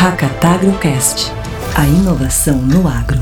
Hackatagrocast, 0.00 1.32
a 1.76 1.84
inovação 1.84 2.54
no 2.58 2.86
agro. 2.86 3.18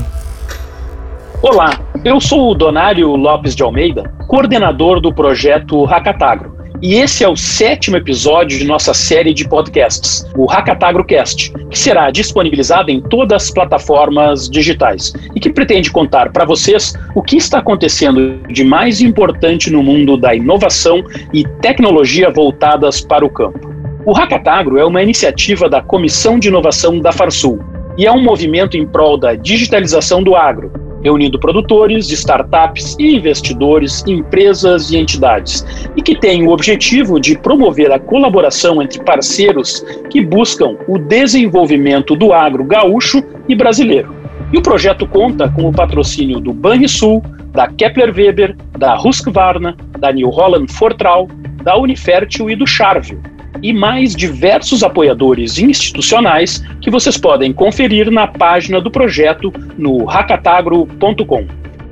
Olá, 1.41 1.71
eu 2.05 2.21
sou 2.21 2.51
o 2.51 2.53
Donário 2.53 3.15
Lopes 3.15 3.55
de 3.55 3.63
Almeida, 3.63 4.13
coordenador 4.27 5.01
do 5.01 5.11
projeto 5.11 5.83
Hackatagro. 5.85 6.55
E 6.79 6.93
esse 6.93 7.23
é 7.23 7.27
o 7.27 7.35
sétimo 7.35 7.97
episódio 7.97 8.59
de 8.59 8.63
nossa 8.63 8.93
série 8.93 9.33
de 9.33 9.49
podcasts, 9.49 10.23
o 10.37 10.45
Hackatagrocast, 10.45 11.51
que 11.67 11.79
será 11.79 12.11
disponibilizado 12.11 12.91
em 12.91 13.01
todas 13.01 13.45
as 13.45 13.51
plataformas 13.51 14.47
digitais 14.47 15.13
e 15.33 15.39
que 15.39 15.49
pretende 15.49 15.89
contar 15.89 16.31
para 16.31 16.45
vocês 16.45 16.93
o 17.15 17.23
que 17.23 17.37
está 17.37 17.57
acontecendo 17.57 18.37
de 18.49 18.63
mais 18.63 19.01
importante 19.01 19.71
no 19.71 19.81
mundo 19.81 20.15
da 20.15 20.35
inovação 20.35 21.03
e 21.33 21.43
tecnologia 21.59 22.29
voltadas 22.29 23.01
para 23.01 23.25
o 23.25 23.31
campo. 23.31 23.76
O 24.07 24.13
Hackatagro 24.13 24.77
é 24.77 24.85
uma 24.85 25.03
iniciativa 25.03 25.67
da 25.67 25.81
Comissão 25.81 26.39
de 26.39 26.47
Inovação 26.47 26.97
da 26.97 27.11
Farsul 27.11 27.59
e 27.97 28.05
é 28.05 28.11
um 28.11 28.23
movimento 28.23 28.77
em 28.77 28.87
prol 28.87 29.17
da 29.17 29.35
digitalização 29.35 30.23
do 30.23 30.33
agro, 30.33 30.71
reunindo 31.03 31.37
produtores, 31.37 32.09
startups 32.09 32.95
e 32.97 33.17
investidores, 33.17 34.05
empresas 34.07 34.91
e 34.91 34.97
entidades, 34.97 35.65
e 35.93 36.01
que 36.01 36.17
tem 36.17 36.47
o 36.47 36.51
objetivo 36.51 37.19
de 37.19 37.37
promover 37.37 37.91
a 37.91 37.99
colaboração 37.99 38.81
entre 38.81 39.03
parceiros 39.03 39.85
que 40.09 40.21
buscam 40.21 40.77
o 40.87 40.97
desenvolvimento 40.97 42.15
do 42.15 42.31
agro 42.31 42.63
gaúcho 42.63 43.21
e 43.49 43.55
brasileiro. 43.55 44.15
E 44.53 44.57
o 44.57 44.61
projeto 44.61 45.05
conta 45.05 45.49
com 45.49 45.67
o 45.67 45.73
patrocínio 45.73 46.39
do 46.39 46.53
Banrisul, 46.53 47.21
da 47.51 47.67
Kepler 47.67 48.15
Weber, 48.15 48.55
da 48.77 48.95
Husqvarna, 48.95 49.75
da 49.99 50.13
New 50.13 50.29
Holland 50.29 50.71
Fortral, 50.71 51.27
da 51.61 51.75
Unifértil 51.77 52.49
e 52.49 52.55
do 52.55 52.65
Charvio, 52.65 53.21
e 53.61 53.73
mais 53.73 54.15
diversos 54.15 54.83
apoiadores 54.83 55.57
institucionais 55.57 56.63
que 56.81 56.89
vocês 56.89 57.17
podem 57.17 57.53
conferir 57.53 58.11
na 58.11 58.27
página 58.27 58.79
do 58.81 58.91
projeto 58.91 59.51
no 59.77 60.05
hackatagro.com. 60.05 61.45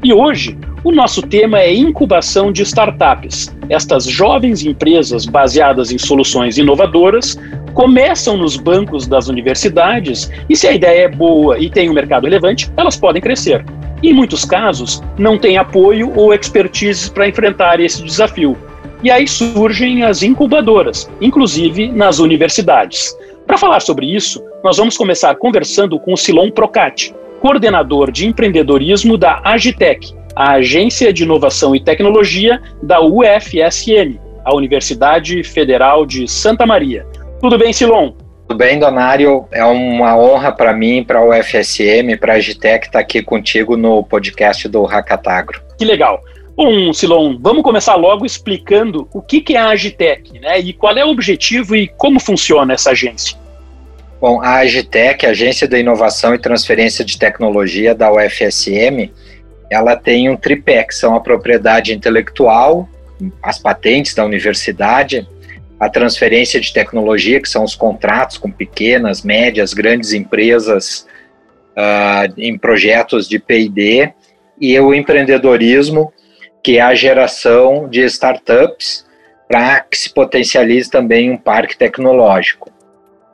E 0.04 0.14
hoje, 0.14 0.58
o 0.84 0.92
nosso 0.92 1.24
tema 1.24 1.60
é 1.60 1.74
incubação 1.74 2.52
de 2.52 2.62
startups. 2.62 3.52
Estas 3.70 4.06
jovens 4.06 4.64
empresas 4.64 5.26
baseadas 5.26 5.92
em 5.92 5.98
soluções 5.98 6.60
inovadoras 6.60 7.36
começam 7.74 8.38
nos 8.38 8.56
bancos 8.56 9.08
das 9.08 9.28
universidades 9.28 10.30
e, 10.48 10.56
se 10.56 10.68
a 10.68 10.74
ideia 10.74 11.06
é 11.06 11.10
boa 11.10 11.58
e 11.58 11.72
tem 11.72 11.90
um 11.90 11.94
mercado 11.94 12.26
relevante, 12.26 12.72
elas 12.78 12.96
podem 12.96 13.20
crescer. 13.20 13.66
E, 14.04 14.10
em 14.10 14.14
muitos 14.14 14.46
casos, 14.46 15.02
não 15.18 15.40
têm 15.40 15.58
apoio 15.58 16.14
ou 16.16 16.32
expertise 16.32 17.10
para 17.10 17.28
enfrentar 17.28 17.80
esse 17.80 18.04
desafio. 18.04 18.56
E 19.06 19.12
aí 19.12 19.28
surgem 19.28 20.02
as 20.02 20.24
incubadoras, 20.24 21.08
inclusive 21.22 21.90
nas 21.90 22.18
universidades. 22.18 23.16
Para 23.46 23.56
falar 23.56 23.80
sobre 23.80 24.08
isso, 24.08 24.44
nós 24.64 24.78
vamos 24.78 24.98
começar 24.98 25.36
conversando 25.36 26.00
com 26.00 26.14
o 26.14 26.18
Silon 26.18 26.50
Procati, 26.50 27.14
coordenador 27.40 28.12
de 28.12 28.26
empreendedorismo 28.26 29.16
da 29.16 29.42
Agitec, 29.44 30.12
a 30.36 30.54
Agência 30.54 31.14
de 31.14 31.22
Inovação 31.22 31.76
e 31.76 31.84
Tecnologia 31.84 32.60
da 32.82 33.00
UFSM, 33.00 34.20
a 34.44 34.56
Universidade 34.56 35.44
Federal 35.44 36.04
de 36.04 36.28
Santa 36.28 36.66
Maria. 36.66 37.06
Tudo 37.40 37.60
bem, 37.60 37.72
Silon? 37.72 38.14
Tudo 38.48 38.58
bem, 38.58 38.80
Donário. 38.80 39.46
É 39.52 39.64
uma 39.64 40.18
honra 40.18 40.52
para 40.52 40.74
mim, 40.74 41.04
para 41.04 41.20
a 41.20 41.30
UFSM, 41.30 42.18
para 42.20 42.34
a 42.34 42.38
Agitec 42.38 42.88
estar 42.88 43.02
aqui 43.02 43.22
contigo 43.22 43.78
no 43.78 44.04
podcast 44.04 44.68
do 44.68 44.84
Hackatagro. 44.84 45.62
Que 45.78 45.86
legal. 45.86 46.24
Bom, 46.56 46.94
Silon, 46.94 47.38
vamos 47.38 47.64
começar 47.64 47.96
logo 47.96 48.26
explicando 48.26 49.10
o 49.14 49.22
que, 49.22 49.44
é 49.54 49.58
a 49.58 49.70
Agitec, 49.70 50.40
né? 50.40 50.58
E 50.60 50.72
qual 50.72 50.98
é 50.98 51.04
o 51.04 51.10
objetivo 51.10 51.76
e 51.76 51.88
como 51.88 52.18
funciona 52.18 52.74
essa 52.74 52.92
agência. 52.92 53.38
Bom, 54.22 54.42
a 54.42 54.60
Agitec, 54.60 55.26
Agência 55.26 55.68
da 55.68 55.78
Inovação 55.78 56.34
e 56.34 56.40
Transferência 56.40 57.04
de 57.04 57.20
Tecnologia 57.20 57.94
da 57.94 58.10
UFSM, 58.10 59.12
ela 59.70 59.98
tem 59.98 60.30
um 60.30 60.38
tripé, 60.38 60.84
que 60.86 60.96
são 60.96 61.14
a 61.14 61.20
propriedade 61.20 61.94
intelectual, 61.94 62.88
as 63.44 63.60
patentes 63.60 64.14
da 64.14 64.24
universidade, 64.24 65.28
a 65.78 65.90
transferência 65.90 66.60
de 66.60 66.72
tecnologia, 66.72 67.42
que 67.42 67.50
são 67.50 67.66
os 67.66 67.76
contratos 67.76 68.38
com 68.38 68.50
pequenas, 68.50 69.24
médias, 69.24 69.74
grandes 69.74 70.14
empresas 70.14 71.06
uh, 71.76 72.34
em 72.38 72.58
projetos 72.58 73.28
de 73.28 73.40
P&D, 73.40 74.14
e 74.60 74.80
o 74.80 74.94
empreendedorismo, 74.94 76.14
que 76.66 76.80
é 76.80 76.82
a 76.82 76.96
geração 76.96 77.88
de 77.88 78.04
startups 78.06 79.06
para 79.48 79.82
que 79.82 79.96
se 79.96 80.12
potencialize 80.12 80.90
também 80.90 81.30
um 81.30 81.38
parque 81.38 81.78
tecnológico. 81.78 82.72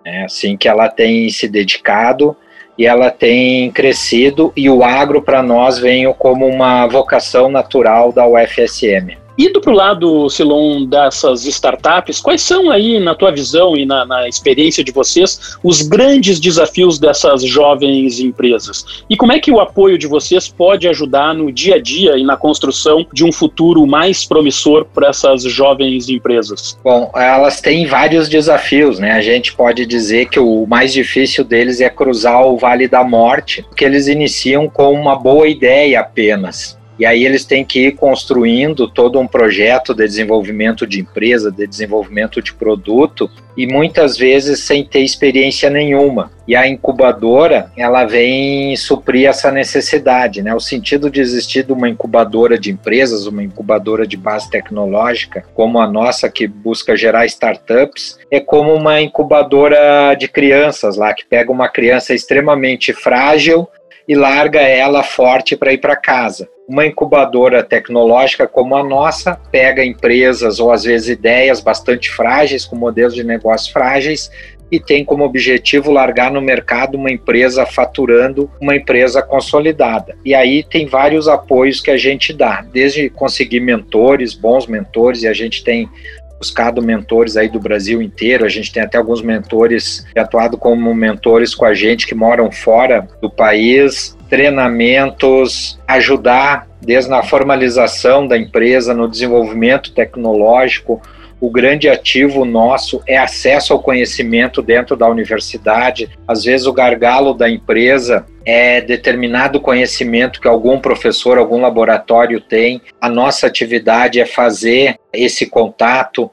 É 0.03 0.24
assim 0.25 0.58
que 0.58 0.68
ela 0.68 0.90
tem 0.90 1.30
se 1.30 1.47
dedicado 1.47 2.36
e 2.78 2.86
ela 2.86 3.09
tem 3.09 3.72
crescido 3.72 4.52
e 4.53 4.70
o 4.70 4.84
agro 4.84 5.22
para 5.22 5.41
nós 5.41 5.80
veio 5.80 6.14
como 6.14 6.46
uma 6.46 6.86
vocação 6.88 7.50
natural 7.50 8.12
da 8.12 8.28
UFSM. 8.28 9.16
Indo 9.41 9.59
para 9.59 9.72
o 9.72 9.75
lado, 9.75 10.29
Silon, 10.29 10.85
dessas 10.85 11.46
startups, 11.46 12.22
quais 12.22 12.44
são 12.44 12.69
aí, 12.69 13.00
na 13.00 13.16
tua 13.16 13.31
visão 13.31 13.75
e 13.75 13.88
na, 13.88 14.06
na, 14.06 14.28
experiência 14.28 14.84
de 14.84 14.91
vocês, 14.91 15.57
os 15.63 15.81
grandes 15.81 16.40
desafios 16.40 17.00
dessas 17.00 17.41
jovens 17.41 18.19
empresas? 18.19 19.03
E 19.09 19.18
como 19.18 19.31
é 19.31 19.40
que 19.40 19.52
o 19.52 19.59
apoio 19.59 19.97
de 19.97 20.06
vocês 20.06 20.47
pode 20.47 20.88
ajudar 20.88 21.34
no 21.34 21.52
dia 21.52 21.78
a 21.78 21.81
dia 21.81 22.19
e 22.19 22.24
na 22.24 22.38
construção 22.38 23.03
de 23.12 23.25
um 23.25 23.31
futuro 23.31 23.88
mais 23.88 24.25
promissor 24.25 24.85
para 24.85 25.09
essas 25.09 25.41
jovens 25.41 26.08
empresas? 26.08 26.78
Bom, 26.84 27.12
elas 27.16 27.59
têm 27.59 27.88
vários 27.88 28.29
desafios, 28.29 29.00
né? 29.00 29.13
A 29.13 29.22
gente 29.22 29.56
pode 29.56 29.88
dizer 29.88 30.29
que 30.29 30.40
o 30.40 30.68
mais 30.68 30.94
difícil 30.94 31.44
deles 31.44 31.81
é 31.81 31.90
cruzar 31.90 32.46
o 32.46 32.58
Vale 32.59 32.88
da 32.88 33.03
Morte, 33.03 33.63
porque 33.63 33.85
eles 33.85 34.06
iniciam 34.06 34.69
com 34.69 34.94
uma 34.94 35.16
boa 35.16 35.47
ideia 35.47 36.00
apenas. 36.00 36.79
E 37.02 37.06
aí 37.08 37.26
eles 37.26 37.44
têm 37.44 37.66
que 37.66 37.88
ir 37.88 37.94
construindo 37.94 38.88
todo 38.88 39.20
um 39.20 39.26
projeto 39.26 39.92
de 39.92 40.06
desenvolvimento 40.06 40.86
de 40.86 41.00
empresa, 41.00 41.52
de 41.52 41.66
desenvolvimento 41.66 42.44
de 42.44 42.54
produto, 42.54 43.28
e 43.58 43.66
muitas 43.66 44.16
vezes 44.16 44.60
sem 44.60 44.86
ter 44.86 45.00
experiência 45.00 45.68
nenhuma. 45.68 46.32
E 46.48 46.56
a 46.56 46.68
incubadora, 46.68 47.72
ela 47.76 48.06
vem 48.06 48.76
suprir 48.76 49.28
essa 49.28 49.52
necessidade, 49.52 50.44
né? 50.44 50.54
O 50.54 50.60
sentido 50.60 51.10
de 51.10 51.20
existir 51.20 51.64
de 51.64 51.74
uma 51.74 51.90
incubadora 51.90 52.56
de 52.56 52.70
empresas, 52.70 53.26
uma 53.26 53.44
incubadora 53.44 54.06
de 54.06 54.16
base 54.16 54.48
tecnológica, 54.52 55.44
como 55.56 55.82
a 55.82 55.88
nossa 55.88 56.30
que 56.30 56.46
busca 56.46 56.96
gerar 56.96 57.26
startups, 57.26 58.20
é 58.30 58.40
como 58.40 58.76
uma 58.76 59.02
incubadora 59.02 60.14
de 60.14 60.28
crianças 60.28 60.98
lá 60.98 61.16
que 61.16 61.26
pega 61.26 61.52
uma 61.52 61.68
criança 61.68 62.14
extremamente 62.14 62.94
frágil 62.94 63.68
e 64.08 64.14
larga 64.14 64.60
ela 64.60 65.02
forte 65.02 65.56
para 65.56 65.74
ir 65.74 65.80
para 65.80 65.96
casa. 65.96 66.48
Uma 66.72 66.86
incubadora 66.86 67.62
tecnológica 67.62 68.48
como 68.48 68.78
a 68.78 68.82
nossa 68.82 69.36
pega 69.52 69.84
empresas 69.84 70.58
ou 70.58 70.72
às 70.72 70.86
vezes 70.86 71.09
ideias 71.09 71.59
bastante 71.59 72.09
frágeis, 72.09 72.64
com 72.64 72.78
modelos 72.78 73.14
de 73.14 73.26
negócio 73.26 73.74
frágeis, 73.74 74.32
e 74.72 74.80
tem 74.80 75.04
como 75.04 75.26
objetivo 75.26 75.92
largar 75.92 76.32
no 76.32 76.40
mercado 76.40 76.96
uma 76.96 77.12
empresa 77.12 77.66
faturando 77.66 78.50
uma 78.62 78.74
empresa 78.74 79.22
consolidada. 79.22 80.16
E 80.24 80.34
aí 80.34 80.64
tem 80.64 80.86
vários 80.86 81.28
apoios 81.28 81.82
que 81.82 81.92
a 81.92 81.98
gente 81.98 82.32
dá, 82.32 82.66
desde 82.72 83.09
conseguir 83.09 83.59
mentores, 83.59 84.34
bons 84.34 84.66
mentores, 84.66 85.24
e 85.24 85.28
a 85.28 85.34
gente 85.34 85.66
tem 85.66 85.90
buscado 86.38 86.82
mentores 86.82 87.36
aí 87.36 87.50
do 87.50 87.59
Brasil 87.59 88.02
inteiro. 88.02 88.46
A 88.46 88.50
gente 88.50 88.72
tem 88.72 88.82
até 88.82 88.98
alguns 88.98 89.22
mentores 89.22 90.06
atuado 90.18 90.58
como 90.58 90.96
mentores 90.96 91.53
com 91.53 91.66
a 91.66 91.74
gente 91.74 92.08
que 92.08 92.16
moram 92.16 92.50
fora 92.50 93.06
do 93.22 93.30
país, 93.30 94.16
treinamentos, 94.31 95.78
ajudar 95.86 96.66
desde 96.80 97.09
na 97.09 97.22
formalização 97.22 98.25
da 98.25 98.38
empresa, 98.38 98.94
no 98.94 99.09
desenvolvimento 99.09 99.94
tecnológico. 99.94 101.02
O 101.42 101.50
grande 101.50 101.90
ativo 101.90 102.46
nosso 102.46 103.02
é 103.06 103.18
acesso 103.18 103.74
ao 103.74 103.84
conhecimento 103.84 104.61
dentro 104.61 104.96
da 104.96 105.06
universidade. 105.09 106.09
Às 106.26 106.46
vezes, 106.46 106.66
o 106.66 106.72
gargalo 106.72 107.34
da 107.34 107.50
empresa 107.50 108.26
é 108.46 108.79
determinado 108.79 109.59
conhecimento 109.59 110.40
que 110.40 110.47
algum 110.47 110.79
professor, 110.79 111.38
algum 111.38 111.59
laboratório 111.59 112.40
tem. 112.40 112.82
A 113.02 113.09
nossa 113.09 113.47
atividade 113.47 114.22
é 114.22 114.26
fazer 114.26 114.96
esse 115.11 115.46
contato, 115.46 116.32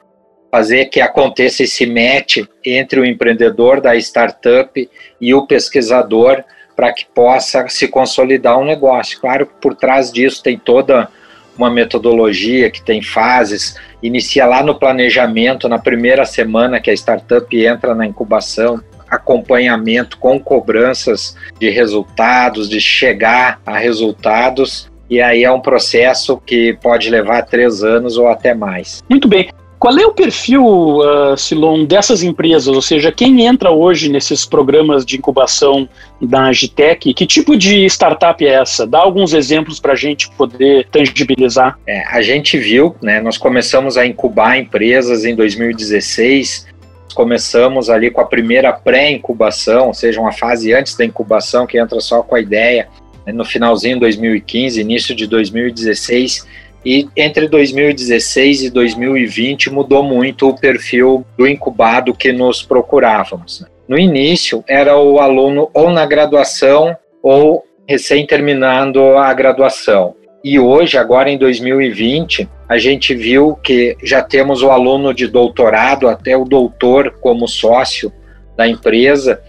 fazer 0.52 0.84
que 0.84 1.00
aconteça 1.00 1.64
esse 1.64 1.84
match 1.84 2.46
entre 2.64 3.00
o 3.00 3.04
empreendedor 3.04 3.80
da 3.80 3.96
startup 3.96 4.88
e 5.20 5.34
o 5.34 5.46
pesquisador 5.48 6.44
para 6.78 6.92
que 6.92 7.04
possa 7.12 7.66
se 7.68 7.88
consolidar 7.88 8.56
um 8.56 8.64
negócio. 8.64 9.20
Claro 9.20 9.46
que 9.46 9.54
por 9.60 9.74
trás 9.74 10.12
disso 10.12 10.40
tem 10.40 10.56
toda 10.56 11.08
uma 11.56 11.68
metodologia 11.68 12.70
que 12.70 12.80
tem 12.80 13.02
fases, 13.02 13.74
inicia 14.00 14.46
lá 14.46 14.62
no 14.62 14.78
planejamento, 14.78 15.68
na 15.68 15.80
primeira 15.80 16.24
semana 16.24 16.78
que 16.80 16.88
a 16.88 16.94
startup 16.94 17.66
entra 17.66 17.96
na 17.96 18.06
incubação, 18.06 18.80
acompanhamento 19.10 20.18
com 20.18 20.38
cobranças 20.38 21.36
de 21.58 21.68
resultados, 21.68 22.68
de 22.68 22.80
chegar 22.80 23.60
a 23.66 23.76
resultados, 23.76 24.88
e 25.10 25.20
aí 25.20 25.42
é 25.42 25.50
um 25.50 25.60
processo 25.60 26.40
que 26.46 26.78
pode 26.80 27.10
levar 27.10 27.42
três 27.42 27.82
anos 27.82 28.16
ou 28.16 28.28
até 28.28 28.54
mais. 28.54 29.02
Muito 29.10 29.26
bem. 29.26 29.50
Qual 29.78 29.96
é 29.96 30.04
o 30.04 30.12
perfil, 30.12 30.64
uh, 30.64 31.36
Silon, 31.36 31.84
dessas 31.84 32.22
empresas? 32.24 32.66
Ou 32.66 32.82
seja, 32.82 33.12
quem 33.12 33.46
entra 33.46 33.70
hoje 33.70 34.08
nesses 34.08 34.44
programas 34.44 35.06
de 35.06 35.16
incubação 35.16 35.88
da 36.20 36.46
Agitec? 36.46 37.14
Que 37.14 37.26
tipo 37.26 37.56
de 37.56 37.84
startup 37.86 38.44
é 38.44 38.54
essa? 38.54 38.84
Dá 38.84 38.98
alguns 38.98 39.32
exemplos 39.32 39.78
para 39.78 39.92
a 39.92 39.96
gente 39.96 40.28
poder 40.32 40.88
tangibilizar. 40.90 41.78
É, 41.86 42.02
a 42.08 42.20
gente 42.20 42.58
viu, 42.58 42.96
né, 43.00 43.20
nós 43.20 43.38
começamos 43.38 43.96
a 43.96 44.04
incubar 44.04 44.58
empresas 44.58 45.24
em 45.24 45.36
2016. 45.36 46.66
Começamos 47.14 47.88
ali 47.88 48.10
com 48.10 48.20
a 48.20 48.26
primeira 48.26 48.72
pré-incubação, 48.72 49.86
ou 49.88 49.94
seja, 49.94 50.20
uma 50.20 50.32
fase 50.32 50.74
antes 50.74 50.96
da 50.96 51.04
incubação 51.04 51.68
que 51.68 51.78
entra 51.78 52.00
só 52.00 52.20
com 52.20 52.34
a 52.34 52.40
ideia. 52.40 52.88
Né, 53.24 53.32
no 53.32 53.44
finalzinho 53.44 53.94
de 53.94 54.00
2015, 54.00 54.80
início 54.80 55.14
de 55.14 55.28
2016 55.28 56.44
e 56.84 57.08
entre 57.16 57.48
2016 57.48 58.62
e 58.62 58.70
2020 58.70 59.70
mudou 59.70 60.02
muito 60.02 60.48
o 60.48 60.56
perfil 60.56 61.24
do 61.36 61.46
incubado 61.46 62.14
que 62.14 62.32
nos 62.32 62.62
procurávamos. 62.62 63.60
Né? 63.60 63.68
No 63.88 63.98
início, 63.98 64.62
era 64.68 64.96
o 64.98 65.18
aluno 65.18 65.70
ou 65.72 65.90
na 65.90 66.06
graduação 66.06 66.96
ou 67.22 67.64
recém 67.86 68.26
terminando 68.26 69.16
a 69.16 69.32
graduação. 69.32 70.14
E 70.44 70.58
hoje, 70.58 70.96
agora 70.96 71.30
em 71.30 71.38
2020, 71.38 72.48
a 72.68 72.78
gente 72.78 73.14
viu 73.14 73.56
que 73.56 73.96
já 74.02 74.22
temos 74.22 74.62
o 74.62 74.70
aluno 74.70 75.12
de 75.12 75.26
doutorado 75.26 76.06
até 76.06 76.36
o 76.36 76.44
doutor 76.44 77.16
como 77.20 77.48
sócio 77.48 78.12
da 78.56 78.68
empresa 78.68 79.40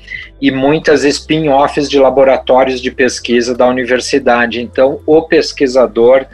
e 0.41 0.51
muitas 0.51 1.03
spin-offs 1.03 1.89
de 1.89 1.99
laboratórios 1.99 2.81
de 2.81 2.91
pesquisa 2.91 3.55
da 3.55 3.67
universidade. 3.67 4.61
Então, 4.61 5.01
o 5.05 5.21
pesquisador 5.23 6.25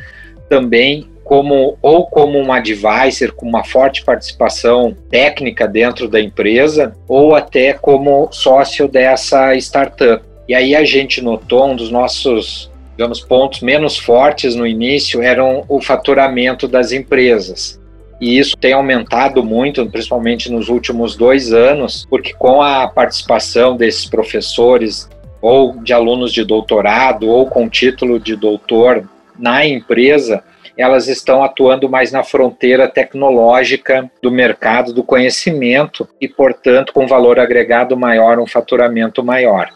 também 0.50 1.08
como 1.24 1.78
ou 1.82 2.06
como 2.06 2.38
um 2.38 2.54
advisor 2.54 3.34
com 3.34 3.48
uma 3.48 3.64
forte 3.64 4.04
participação 4.04 4.96
técnica 5.10 5.68
dentro 5.68 6.08
da 6.08 6.22
empresa 6.22 6.96
ou 7.08 7.36
até 7.36 7.74
como 7.74 8.30
sócio 8.32 8.88
dessa 8.88 9.56
startup. 9.56 10.24
E 10.48 10.54
aí 10.54 10.76
a 10.76 10.86
gente 10.86 11.22
notou 11.22 11.68
um 11.68 11.76
dos 11.76 11.90
nossos 11.90 12.72
digamos 12.96 13.20
pontos 13.20 13.62
menos 13.62 13.98
fortes 13.98 14.56
no 14.56 14.66
início 14.66 15.22
eram 15.22 15.66
o 15.68 15.82
faturamento 15.82 16.68
das 16.68 16.92
empresas. 16.92 17.82
E 18.22 18.38
isso 18.38 18.56
tem 18.56 18.72
aumentado 18.72 19.44
muito, 19.44 19.86
principalmente 19.88 20.50
nos 20.50 20.70
últimos 20.70 21.18
dois 21.18 21.52
anos, 21.52 22.06
porque 22.10 22.34
com 22.34 22.62
a 22.62 22.88
participação 22.88 23.76
desses 23.76 24.06
professores 24.06 25.10
ou 25.42 25.76
de 25.84 25.92
alunos 25.92 26.32
de 26.32 26.46
doutorado 26.46 27.28
ou 27.28 27.48
com 27.48 27.68
título 27.68 28.20
de 28.20 28.36
doutor 28.36 29.06
na 29.38 29.66
empresa, 29.66 30.44
elas 30.78 31.08
estão 31.08 31.44
atuando 31.44 31.90
mais 31.90 32.12
na 32.12 32.24
fronteira 32.24 32.88
tecnológica 32.88 34.10
do 34.22 34.30
mercado 34.30 34.94
do 34.94 35.04
conhecimento 35.04 36.08
e, 36.20 36.28
portanto, 36.28 36.92
com 36.94 37.08
valor 37.08 37.40
agregado 37.40 37.96
maior, 37.96 38.40
um 38.40 38.48
faturamento 38.48 39.24
maior. 39.24 39.70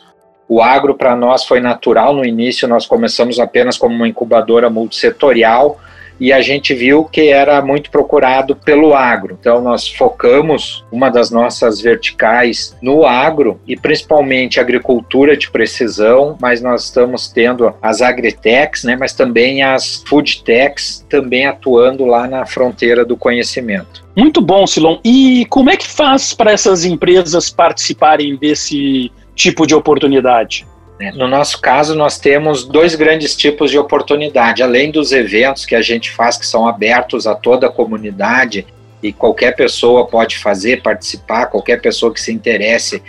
O 0.47 0.61
agro 0.61 0.95
para 0.95 1.15
nós 1.15 1.45
foi 1.45 1.59
natural 1.59 2.13
no 2.13 2.25
início, 2.25 2.67
nós 2.67 2.85
começamos 2.85 3.39
apenas 3.39 3.77
como 3.77 3.95
uma 3.95 4.07
incubadora 4.07 4.69
multissetorial, 4.69 5.79
e 6.19 6.33
a 6.33 6.41
gente 6.41 6.73
viu 6.73 7.05
que 7.05 7.29
era 7.29 7.61
muito 7.61 7.89
procurado 7.89 8.55
pelo 8.55 8.93
agro. 8.93 9.37
Então 9.39 9.61
nós 9.61 9.87
focamos 9.87 10.85
uma 10.91 11.09
das 11.09 11.31
nossas 11.31 11.79
verticais 11.79 12.75
no 12.81 13.05
agro 13.05 13.59
e 13.67 13.75
principalmente 13.75 14.59
agricultura 14.59 15.37
de 15.37 15.49
precisão, 15.49 16.37
mas 16.41 16.61
nós 16.61 16.85
estamos 16.85 17.29
tendo 17.29 17.73
as 17.81 18.01
agritechs, 18.01 18.83
né, 18.83 18.95
mas 18.95 19.13
também 19.13 19.63
as 19.63 20.03
foodtechs 20.07 21.05
também 21.09 21.45
atuando 21.45 22.05
lá 22.05 22.27
na 22.27 22.45
fronteira 22.45 23.05
do 23.05 23.15
conhecimento. 23.15 24.07
Muito 24.15 24.41
bom, 24.41 24.67
Silon. 24.67 24.99
E 25.03 25.45
como 25.49 25.69
é 25.69 25.77
que 25.77 25.87
faz 25.87 26.33
para 26.33 26.51
essas 26.51 26.83
empresas 26.83 27.49
participarem 27.49 28.35
desse 28.35 29.11
tipo 29.33 29.65
de 29.65 29.73
oportunidade? 29.73 30.67
Né? 30.99 31.13
No 31.15 31.27
nosso 31.27 31.61
caso, 31.61 31.95
nós 31.95 32.19
temos 32.19 32.65
dois 32.65 32.93
grandes 32.93 33.35
tipos 33.35 33.71
de 33.71 33.77
oportunidade. 33.77 34.61
Além 34.61 34.91
dos 34.91 35.13
eventos 35.13 35.65
que 35.65 35.75
a 35.75 35.81
gente 35.81 36.11
faz, 36.11 36.37
que 36.37 36.45
são 36.45 36.67
abertos 36.67 37.25
a 37.25 37.33
toda 37.33 37.67
a 37.67 37.71
comunidade 37.71 38.67
e 39.01 39.13
qualquer 39.13 39.55
pessoa 39.55 40.05
pode 40.05 40.37
fazer, 40.37 40.81
participar, 40.81 41.45
qualquer 41.45 41.81
pessoa 41.81 42.13
que 42.13 42.19
se 42.19 42.33
interesse 42.33 43.01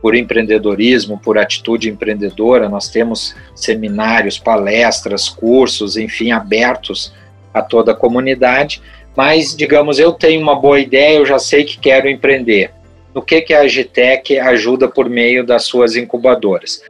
por 0.00 0.14
empreendedorismo, 0.14 1.18
por 1.18 1.38
atitude 1.38 1.88
empreendedora, 1.88 2.68
nós 2.68 2.88
temos 2.88 3.34
seminários, 3.54 4.38
palestras, 4.38 5.28
cursos, 5.28 5.96
enfim, 5.96 6.30
abertos 6.32 7.12
a 7.52 7.60
toda 7.60 7.92
a 7.92 7.96
comunidade. 7.96 8.80
Mas, 9.16 9.54
digamos, 9.54 9.98
eu 9.98 10.12
tenho 10.12 10.40
uma 10.40 10.54
boa 10.54 10.80
ideia, 10.80 11.18
eu 11.18 11.26
já 11.26 11.38
sei 11.38 11.64
que 11.64 11.78
quero 11.78 12.08
empreender. 12.08 12.72
No 13.14 13.20
que, 13.20 13.42
que 13.42 13.52
a 13.52 13.60
Agitec 13.60 14.38
ajuda 14.38 14.88
por 14.88 15.08
meio 15.08 15.44
das 15.44 15.64
suas 15.64 15.96
incubadoras? 15.96 16.82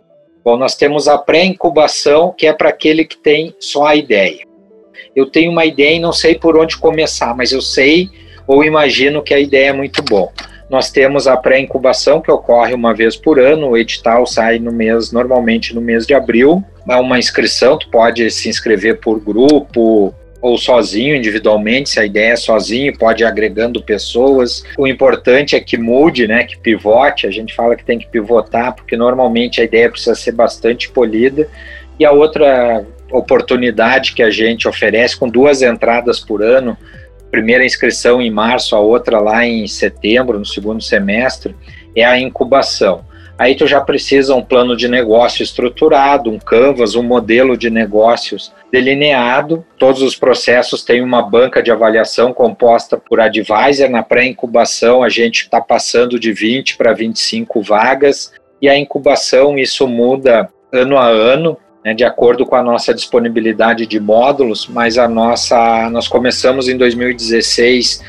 Bom, 0.44 0.56
nós 0.56 0.74
temos 0.74 1.06
a 1.06 1.16
pré-incubação, 1.16 2.34
que 2.36 2.46
é 2.46 2.52
para 2.52 2.68
aquele 2.68 3.04
que 3.04 3.16
tem 3.16 3.54
só 3.60 3.86
a 3.86 3.94
ideia. 3.94 4.44
Eu 5.14 5.26
tenho 5.26 5.52
uma 5.52 5.64
ideia 5.64 5.96
e 5.96 6.00
não 6.00 6.12
sei 6.12 6.34
por 6.34 6.56
onde 6.56 6.76
começar, 6.76 7.36
mas 7.36 7.52
eu 7.52 7.60
sei 7.60 8.10
ou 8.46 8.64
imagino 8.64 9.22
que 9.22 9.32
a 9.32 9.38
ideia 9.38 9.68
é 9.68 9.72
muito 9.72 10.02
boa. 10.02 10.30
Nós 10.68 10.90
temos 10.90 11.28
a 11.28 11.36
pré-incubação, 11.36 12.20
que 12.20 12.30
ocorre 12.30 12.72
uma 12.74 12.94
vez 12.94 13.14
por 13.14 13.38
ano, 13.38 13.70
o 13.70 13.76
edital 13.76 14.26
sai 14.26 14.58
no 14.58 14.72
mês, 14.72 15.12
normalmente 15.12 15.74
no 15.74 15.80
mês 15.80 16.06
de 16.06 16.14
abril. 16.14 16.64
É 16.88 16.96
uma 16.96 17.18
inscrição, 17.18 17.78
tu 17.78 17.88
pode 17.90 18.28
se 18.30 18.48
inscrever 18.48 18.98
por 18.98 19.20
grupo, 19.20 20.14
ou 20.42 20.58
sozinho, 20.58 21.14
individualmente, 21.14 21.88
se 21.88 22.00
a 22.00 22.04
ideia 22.04 22.32
é 22.32 22.36
sozinho, 22.36 22.98
pode 22.98 23.22
ir 23.22 23.26
agregando 23.26 23.80
pessoas. 23.80 24.64
O 24.76 24.88
importante 24.88 25.54
é 25.54 25.60
que 25.60 25.78
mude, 25.78 26.26
né, 26.26 26.42
que 26.42 26.58
pivote. 26.58 27.28
A 27.28 27.30
gente 27.30 27.54
fala 27.54 27.76
que 27.76 27.84
tem 27.84 27.96
que 27.96 28.08
pivotar, 28.08 28.74
porque 28.74 28.96
normalmente 28.96 29.60
a 29.60 29.64
ideia 29.64 29.88
precisa 29.88 30.16
ser 30.16 30.32
bastante 30.32 30.90
polida. 30.90 31.48
E 31.96 32.04
a 32.04 32.10
outra 32.10 32.84
oportunidade 33.12 34.14
que 34.14 34.22
a 34.22 34.30
gente 34.30 34.66
oferece 34.66 35.16
com 35.16 35.28
duas 35.28 35.62
entradas 35.62 36.18
por 36.18 36.42
ano, 36.42 36.76
primeira 37.30 37.64
inscrição 37.64 38.20
em 38.20 38.30
março, 38.30 38.74
a 38.74 38.80
outra 38.80 39.20
lá 39.20 39.46
em 39.46 39.68
setembro, 39.68 40.40
no 40.40 40.46
segundo 40.46 40.82
semestre, 40.82 41.54
é 41.94 42.04
a 42.04 42.18
incubação. 42.18 43.04
Aí 43.38 43.54
tu 43.54 43.66
já 43.66 43.80
precisa 43.80 44.34
um 44.34 44.42
plano 44.42 44.76
de 44.76 44.88
negócio 44.88 45.42
estruturado, 45.42 46.30
um 46.30 46.38
canvas, 46.38 46.94
um 46.94 47.02
modelo 47.02 47.56
de 47.56 47.70
negócios 47.70 48.52
delineado. 48.70 49.64
Todos 49.78 50.02
os 50.02 50.14
processos 50.16 50.84
têm 50.84 51.02
uma 51.02 51.22
banca 51.22 51.62
de 51.62 51.70
avaliação 51.70 52.32
composta 52.32 52.96
por 52.96 53.20
advisor. 53.20 53.88
Na 53.88 54.02
pré-incubação, 54.02 55.02
a 55.02 55.08
gente 55.08 55.42
está 55.42 55.60
passando 55.60 56.20
de 56.20 56.32
20 56.32 56.76
para 56.76 56.92
25 56.92 57.62
vagas. 57.62 58.32
E 58.60 58.68
a 58.68 58.78
incubação, 58.78 59.58
isso 59.58 59.88
muda 59.88 60.48
ano 60.72 60.96
a 60.96 61.06
ano, 61.06 61.58
né, 61.84 61.92
de 61.94 62.04
acordo 62.04 62.46
com 62.46 62.54
a 62.54 62.62
nossa 62.62 62.94
disponibilidade 62.94 63.86
de 63.86 63.98
módulos, 63.98 64.68
mas 64.68 64.98
a 64.98 65.08
nossa, 65.08 65.90
nós 65.90 66.06
começamos 66.06 66.68
em 66.68 66.76
2016 66.76 68.02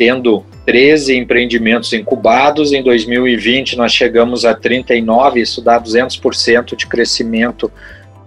tendo 0.00 0.42
13 0.64 1.14
empreendimentos 1.14 1.92
incubados. 1.92 2.72
Em 2.72 2.82
2020, 2.82 3.76
nós 3.76 3.92
chegamos 3.92 4.46
a 4.46 4.54
39, 4.54 5.42
isso 5.42 5.60
dá 5.60 5.78
200% 5.78 6.74
de 6.74 6.86
crescimento 6.86 7.70